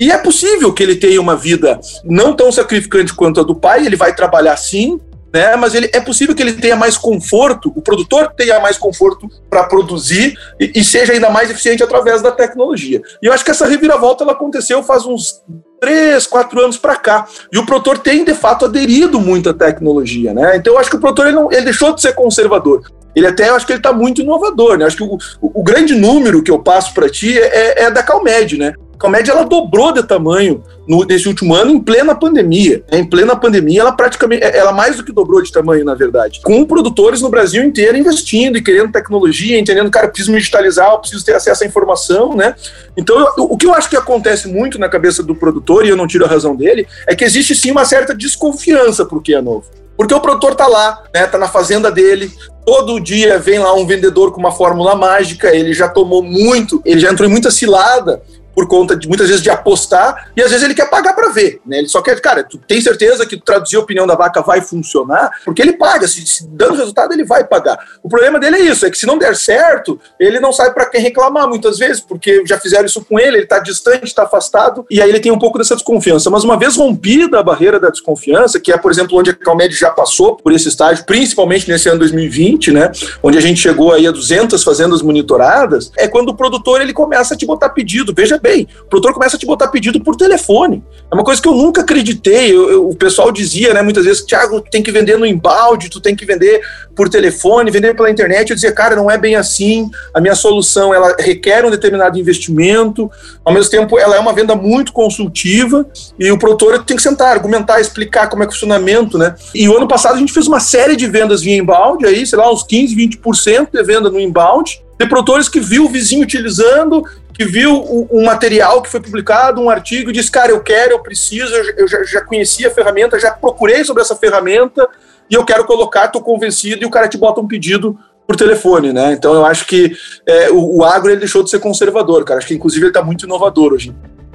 E 0.00 0.10
é 0.10 0.18
possível 0.18 0.72
que 0.72 0.82
ele 0.82 0.96
tenha 0.96 1.20
uma 1.20 1.36
vida 1.36 1.78
não 2.04 2.34
tão 2.34 2.50
sacrificante 2.50 3.14
quanto 3.14 3.40
a 3.40 3.44
do 3.44 3.54
pai, 3.54 3.86
ele 3.86 3.94
vai 3.94 4.12
trabalhar 4.12 4.56
sim, 4.56 4.98
né? 5.32 5.56
Mas 5.56 5.74
ele, 5.74 5.88
é 5.92 6.00
possível 6.00 6.34
que 6.34 6.42
ele 6.42 6.52
tenha 6.52 6.76
mais 6.76 6.96
conforto, 6.96 7.72
o 7.74 7.80
produtor 7.80 8.32
tenha 8.36 8.60
mais 8.60 8.76
conforto 8.76 9.28
para 9.48 9.64
produzir 9.64 10.34
e, 10.60 10.72
e, 10.76 10.84
seja 10.84 11.12
ainda 11.12 11.30
mais 11.30 11.50
eficiente 11.50 11.82
através 11.82 12.20
da 12.20 12.30
tecnologia. 12.30 13.00
E 13.22 13.26
eu 13.26 13.32
acho 13.32 13.44
que 13.44 13.50
essa 13.50 13.66
reviravolta 13.66 14.24
ela 14.24 14.32
aconteceu 14.32 14.82
faz 14.82 15.06
uns 15.06 15.42
três, 15.80 16.26
quatro 16.26 16.60
anos 16.60 16.76
para 16.76 16.96
cá. 16.96 17.26
E 17.52 17.58
o 17.58 17.66
produtor 17.66 17.98
tem, 17.98 18.24
de 18.24 18.34
fato, 18.34 18.66
aderido 18.66 19.18
muito 19.20 19.50
à 19.50 19.54
tecnologia, 19.54 20.32
né? 20.32 20.56
Então 20.56 20.74
eu 20.74 20.78
acho 20.78 20.90
que 20.90 20.96
o 20.96 21.00
produtor 21.00 21.26
ele, 21.26 21.36
não, 21.36 21.50
ele 21.50 21.62
deixou 21.62 21.94
de 21.94 22.00
ser 22.00 22.14
conservador. 22.14 22.82
Ele 23.14 23.26
até, 23.26 23.48
eu 23.48 23.56
acho 23.56 23.66
que 23.66 23.72
ele 23.72 23.80
está 23.80 23.92
muito 23.92 24.22
inovador, 24.22 24.78
né? 24.78 24.84
Acho 24.86 24.96
que 24.96 25.02
o, 25.02 25.18
o, 25.40 25.60
o 25.60 25.62
grande 25.62 25.94
número 25.94 26.42
que 26.42 26.50
eu 26.50 26.58
passo 26.58 26.94
para 26.94 27.08
ti 27.08 27.38
é, 27.38 27.84
é 27.84 27.90
da 27.90 28.02
Calmed, 28.02 28.58
né? 28.58 28.74
A 29.02 29.10
Calmed 29.10 29.28
ela 29.28 29.44
dobrou 29.44 29.92
de 29.92 30.02
tamanho 30.04 30.62
no, 30.86 31.04
nesse 31.04 31.26
último 31.26 31.54
ano 31.54 31.72
em 31.72 31.80
plena 31.80 32.14
pandemia. 32.14 32.84
Em 32.92 33.04
plena 33.04 33.34
pandemia, 33.34 33.80
ela 33.80 33.92
praticamente, 33.92 34.44
ela 34.44 34.72
mais 34.72 34.96
do 34.96 35.04
que 35.04 35.12
dobrou 35.12 35.42
de 35.42 35.50
tamanho, 35.50 35.84
na 35.84 35.94
verdade. 35.94 36.40
Com 36.44 36.64
produtores 36.64 37.20
no 37.20 37.28
Brasil 37.28 37.64
inteiro 37.64 37.96
investindo 37.96 38.56
e 38.56 38.62
querendo 38.62 38.92
tecnologia, 38.92 39.58
entendendo, 39.58 39.90
cara, 39.90 40.06
preciso 40.06 40.30
me 40.30 40.38
digitalizar, 40.38 40.92
eu 40.92 40.98
preciso 41.00 41.24
ter 41.24 41.34
acesso 41.34 41.64
à 41.64 41.66
informação, 41.66 42.36
né? 42.36 42.54
Então, 42.96 43.18
eu, 43.18 43.44
o 43.44 43.56
que 43.56 43.66
eu 43.66 43.74
acho 43.74 43.90
que 43.90 43.96
acontece 43.96 44.46
muito 44.46 44.78
na 44.78 44.88
cabeça 44.88 45.20
do 45.20 45.34
produtor, 45.34 45.84
e 45.84 45.88
eu 45.88 45.96
não 45.96 46.06
tiro 46.06 46.24
a 46.24 46.28
razão 46.28 46.54
dele, 46.54 46.86
é 47.06 47.16
que 47.16 47.24
existe 47.24 47.56
sim 47.56 47.72
uma 47.72 47.84
certa 47.84 48.14
desconfiança 48.14 49.04
por 49.04 49.20
que 49.20 49.34
é 49.34 49.42
novo. 49.42 49.64
Porque 49.96 50.14
o 50.14 50.20
produtor 50.20 50.54
tá 50.54 50.68
lá, 50.68 51.02
né? 51.12 51.26
Tá 51.26 51.38
na 51.38 51.48
fazenda 51.48 51.90
dele, 51.90 52.30
Todo 52.64 53.00
dia 53.00 53.40
vem 53.40 53.58
lá 53.58 53.74
um 53.74 53.84
vendedor 53.84 54.30
com 54.30 54.38
uma 54.38 54.52
fórmula 54.52 54.94
mágica, 54.94 55.54
ele 55.54 55.72
já 55.72 55.88
tomou 55.88 56.22
muito, 56.22 56.80
ele 56.84 57.00
já 57.00 57.10
entrou 57.10 57.28
em 57.28 57.32
muita 57.32 57.50
cilada 57.50 58.22
por 58.54 58.66
conta 58.68 58.96
de 58.96 59.08
muitas 59.08 59.28
vezes 59.28 59.42
de 59.42 59.50
apostar 59.50 60.30
e 60.36 60.42
às 60.42 60.50
vezes 60.50 60.64
ele 60.64 60.74
quer 60.74 60.88
pagar 60.88 61.14
para 61.14 61.30
ver, 61.30 61.60
né? 61.66 61.78
Ele 61.78 61.88
só 61.88 62.02
quer, 62.02 62.20
cara, 62.20 62.44
tu 62.44 62.58
tem 62.58 62.80
certeza 62.80 63.26
que 63.26 63.36
traduzir 63.36 63.76
a 63.76 63.80
opinião 63.80 64.06
da 64.06 64.14
vaca 64.14 64.42
vai 64.42 64.60
funcionar? 64.60 65.30
Porque 65.44 65.62
ele 65.62 65.72
paga, 65.72 66.06
se, 66.06 66.24
se 66.26 66.46
dando 66.48 66.76
resultado 66.76 67.12
ele 67.12 67.24
vai 67.24 67.44
pagar. 67.44 67.78
O 68.02 68.08
problema 68.08 68.38
dele 68.38 68.56
é 68.56 68.60
isso, 68.60 68.86
é 68.86 68.90
que 68.90 68.98
se 68.98 69.06
não 69.06 69.18
der 69.18 69.36
certo, 69.36 69.98
ele 70.18 70.40
não 70.40 70.52
sabe 70.52 70.74
para 70.74 70.86
quem 70.86 71.00
reclamar 71.00 71.48
muitas 71.48 71.78
vezes, 71.78 72.00
porque 72.00 72.44
já 72.46 72.58
fizeram 72.58 72.86
isso 72.86 73.04
com 73.04 73.18
ele, 73.18 73.38
ele 73.38 73.46
tá 73.46 73.58
distante, 73.58 74.04
está 74.04 74.24
afastado 74.24 74.84
e 74.90 75.00
aí 75.00 75.08
ele 75.08 75.20
tem 75.20 75.32
um 75.32 75.38
pouco 75.38 75.58
dessa 75.58 75.74
desconfiança. 75.74 76.30
Mas 76.30 76.44
uma 76.44 76.58
vez 76.58 76.76
rompida 76.76 77.38
a 77.38 77.42
barreira 77.42 77.80
da 77.80 77.90
desconfiança, 77.90 78.60
que 78.60 78.72
é, 78.72 78.76
por 78.76 78.90
exemplo, 78.90 79.18
onde 79.18 79.30
a 79.30 79.34
Calmed 79.34 79.74
já 79.74 79.90
passou 79.90 80.36
por 80.36 80.52
esse 80.52 80.68
estágio, 80.68 81.04
principalmente 81.04 81.68
nesse 81.68 81.88
ano 81.88 81.98
2020, 82.00 82.72
né, 82.72 82.90
onde 83.22 83.38
a 83.38 83.40
gente 83.40 83.60
chegou 83.60 83.92
aí 83.92 84.06
a 84.06 84.10
200 84.10 84.62
fazendas 84.62 85.02
monitoradas, 85.02 85.90
é 85.96 86.06
quando 86.08 86.30
o 86.30 86.34
produtor 86.34 86.80
ele 86.80 86.92
começa 86.92 87.34
a 87.34 87.36
te 87.36 87.46
botar 87.46 87.70
pedido. 87.70 88.12
Veja 88.14 88.38
bem, 88.42 88.66
o 88.82 88.88
produtor 88.88 89.14
começa 89.14 89.36
a 89.36 89.38
te 89.38 89.46
botar 89.46 89.68
pedido 89.68 90.02
por 90.02 90.16
telefone. 90.16 90.82
É 91.10 91.14
uma 91.14 91.22
coisa 91.22 91.40
que 91.40 91.46
eu 91.46 91.54
nunca 91.54 91.82
acreditei. 91.82 92.52
Eu, 92.52 92.70
eu, 92.70 92.88
o 92.88 92.96
pessoal 92.96 93.30
dizia, 93.30 93.72
né, 93.72 93.80
muitas 93.80 94.04
vezes, 94.04 94.24
Thiago, 94.24 94.60
tu 94.60 94.70
tem 94.70 94.82
que 94.82 94.90
vender 94.90 95.16
no 95.16 95.24
embalde, 95.24 95.88
tu 95.88 96.00
tem 96.00 96.16
que 96.16 96.26
vender 96.26 96.60
por 96.96 97.08
telefone, 97.08 97.70
vender 97.70 97.94
pela 97.94 98.10
internet. 98.10 98.50
Eu 98.50 98.56
dizia, 98.56 98.72
cara, 98.72 98.96
não 98.96 99.10
é 99.10 99.16
bem 99.16 99.36
assim. 99.36 99.88
A 100.12 100.20
minha 100.20 100.34
solução, 100.34 100.92
ela 100.92 101.14
requer 101.18 101.64
um 101.64 101.70
determinado 101.70 102.18
investimento. 102.18 103.10
Ao 103.44 103.52
mesmo 103.52 103.70
tempo, 103.70 103.98
ela 103.98 104.16
é 104.16 104.18
uma 104.18 104.32
venda 104.32 104.56
muito 104.56 104.92
consultiva 104.92 105.86
e 106.18 106.30
o 106.30 106.38
produtor 106.38 106.82
tem 106.84 106.96
que 106.96 107.02
sentar, 107.02 107.32
argumentar, 107.32 107.80
explicar 107.80 108.28
como 108.28 108.42
é, 108.42 108.46
o 108.46 108.50
funcionamento, 108.50 109.16
né? 109.16 109.34
E 109.54 109.68
o 109.68 109.76
ano 109.76 109.86
passado 109.86 110.16
a 110.16 110.18
gente 110.18 110.32
fez 110.32 110.48
uma 110.48 110.60
série 110.60 110.96
de 110.96 111.06
vendas 111.06 111.42
via 111.42 111.56
embalde, 111.56 112.04
aí, 112.04 112.26
sei 112.26 112.38
lá, 112.38 112.52
uns 112.52 112.64
15, 112.64 112.96
20% 112.96 113.68
de 113.72 113.82
venda 113.82 114.10
no 114.10 114.18
embalde 114.18 114.82
de 115.02 115.08
produtores 115.08 115.48
que 115.48 115.60
viu 115.60 115.86
o 115.86 115.88
vizinho 115.88 116.22
utilizando 116.22 117.04
que 117.32 117.44
viu 117.44 118.08
um 118.10 118.24
material 118.24 118.82
que 118.82 118.90
foi 118.90 119.00
publicado, 119.00 119.60
um 119.60 119.70
artigo, 119.70 120.10
e 120.10 120.12
disse, 120.12 120.30
cara, 120.30 120.52
eu 120.52 120.60
quero, 120.60 120.92
eu 120.92 121.02
preciso, 121.02 121.52
eu 121.76 121.88
já, 121.88 122.02
já 122.04 122.20
conhecia 122.20 122.68
a 122.68 122.70
ferramenta, 122.70 123.18
já 123.18 123.30
procurei 123.30 123.84
sobre 123.84 124.02
essa 124.02 124.14
ferramenta, 124.14 124.88
e 125.30 125.34
eu 125.34 125.44
quero 125.44 125.64
colocar, 125.64 126.06
estou 126.06 126.22
convencido, 126.22 126.82
e 126.82 126.86
o 126.86 126.90
cara 126.90 127.08
te 127.08 127.16
bota 127.16 127.40
um 127.40 127.48
pedido 127.48 127.98
por 128.26 128.36
telefone, 128.36 128.92
né? 128.92 129.12
Então 129.12 129.34
eu 129.34 129.44
acho 129.44 129.66
que 129.66 129.92
é, 130.26 130.50
o, 130.50 130.78
o 130.78 130.84
agro 130.84 131.10
ele 131.10 131.20
deixou 131.20 131.42
de 131.42 131.50
ser 131.50 131.58
conservador, 131.58 132.24
cara. 132.24 132.38
Acho 132.38 132.48
que 132.48 132.54
inclusive 132.54 132.84
ele 132.84 132.90
está 132.90 133.02
muito 133.02 133.24
inovador 133.24 133.72
hoje. 133.72 133.94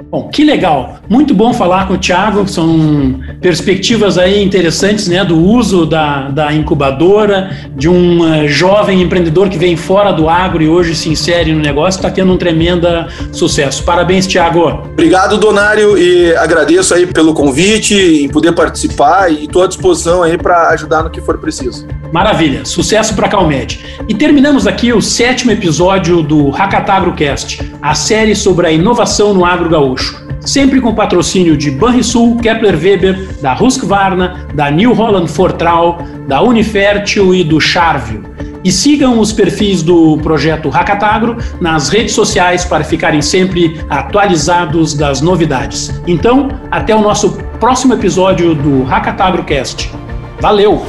Bom, 0.09 0.29
que 0.29 0.43
legal. 0.43 0.99
Muito 1.09 1.33
bom 1.33 1.53
falar 1.53 1.87
com 1.87 1.95
o 1.95 1.97
Thiago. 1.97 2.47
São 2.47 3.19
perspectivas 3.41 4.17
aí 4.17 4.41
interessantes, 4.41 5.07
né, 5.07 5.25
do 5.25 5.37
uso 5.37 5.85
da, 5.85 6.29
da 6.29 6.53
incubadora, 6.53 7.49
de 7.75 7.89
um 7.89 8.21
uh, 8.21 8.47
jovem 8.47 9.01
empreendedor 9.01 9.49
que 9.49 9.57
vem 9.57 9.75
fora 9.75 10.11
do 10.11 10.29
agro 10.29 10.63
e 10.63 10.69
hoje 10.69 10.95
se 10.95 11.09
insere 11.09 11.51
no 11.51 11.59
negócio, 11.59 11.97
está 11.97 12.11
tendo 12.11 12.31
um 12.31 12.37
tremendo 12.37 12.87
sucesso. 13.31 13.83
Parabéns, 13.83 14.27
Thiago. 14.27 14.83
Obrigado, 14.93 15.37
Donário, 15.37 15.97
e 15.97 16.33
agradeço 16.35 16.93
aí 16.93 17.07
pelo 17.07 17.33
convite, 17.33 17.95
em 17.95 18.29
poder 18.29 18.53
participar 18.53 19.31
e 19.31 19.45
estou 19.45 19.63
à 19.63 19.67
disposição 19.67 20.23
aí 20.23 20.37
para 20.37 20.69
ajudar 20.69 21.03
no 21.03 21.09
que 21.09 21.19
for 21.19 21.37
preciso. 21.37 21.87
Maravilha. 22.13 22.63
Sucesso 22.63 23.13
para 23.15 23.27
a 23.27 23.29
Calmed. 23.29 23.79
E 24.07 24.13
terminamos 24.13 24.65
aqui 24.65 24.93
o 24.93 25.01
sétimo 25.01 25.51
episódio 25.51 26.21
do 26.21 26.49
Hackatagrocast, 26.49 27.59
a 27.81 27.93
série 27.93 28.35
sobre 28.35 28.67
a 28.67 28.71
inovação 28.71 29.33
no 29.33 29.43
agro 29.43 29.69
gaúcho 29.69 29.86
gaúcho. 29.87 30.27
Sempre 30.41 30.79
com 30.79 30.93
patrocínio 30.93 31.57
de 31.57 31.71
Banrisul, 31.71 32.37
Kepler 32.37 32.75
Weber, 32.75 33.27
da 33.41 33.53
Husqvarna, 33.53 34.47
da 34.53 34.69
New 34.69 34.93
Holland 34.93 35.29
Fortral, 35.29 35.99
da 36.27 36.41
Unifértil 36.41 37.33
e 37.33 37.43
do 37.43 37.59
Charvio. 37.59 38.23
E 38.63 38.71
sigam 38.71 39.19
os 39.19 39.31
perfis 39.31 39.81
do 39.81 40.17
projeto 40.17 40.69
Hackatagro 40.69 41.37
nas 41.61 41.89
redes 41.89 42.13
sociais 42.13 42.65
para 42.65 42.83
ficarem 42.83 43.21
sempre 43.21 43.79
atualizados 43.89 44.93
das 44.93 45.21
novidades. 45.21 46.01
Então, 46.05 46.49
até 46.71 46.95
o 46.95 47.01
nosso 47.01 47.31
próximo 47.59 47.93
episódio 47.93 48.55
do 48.55 48.83
Hackatagrocast. 48.83 49.91
Valeu! 50.41 50.85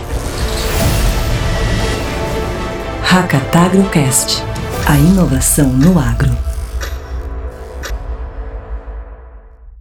Hackatagrocast, 3.03 4.43
a 4.87 4.97
inovação 4.97 5.69
no 5.69 5.99
agro. 5.99 6.48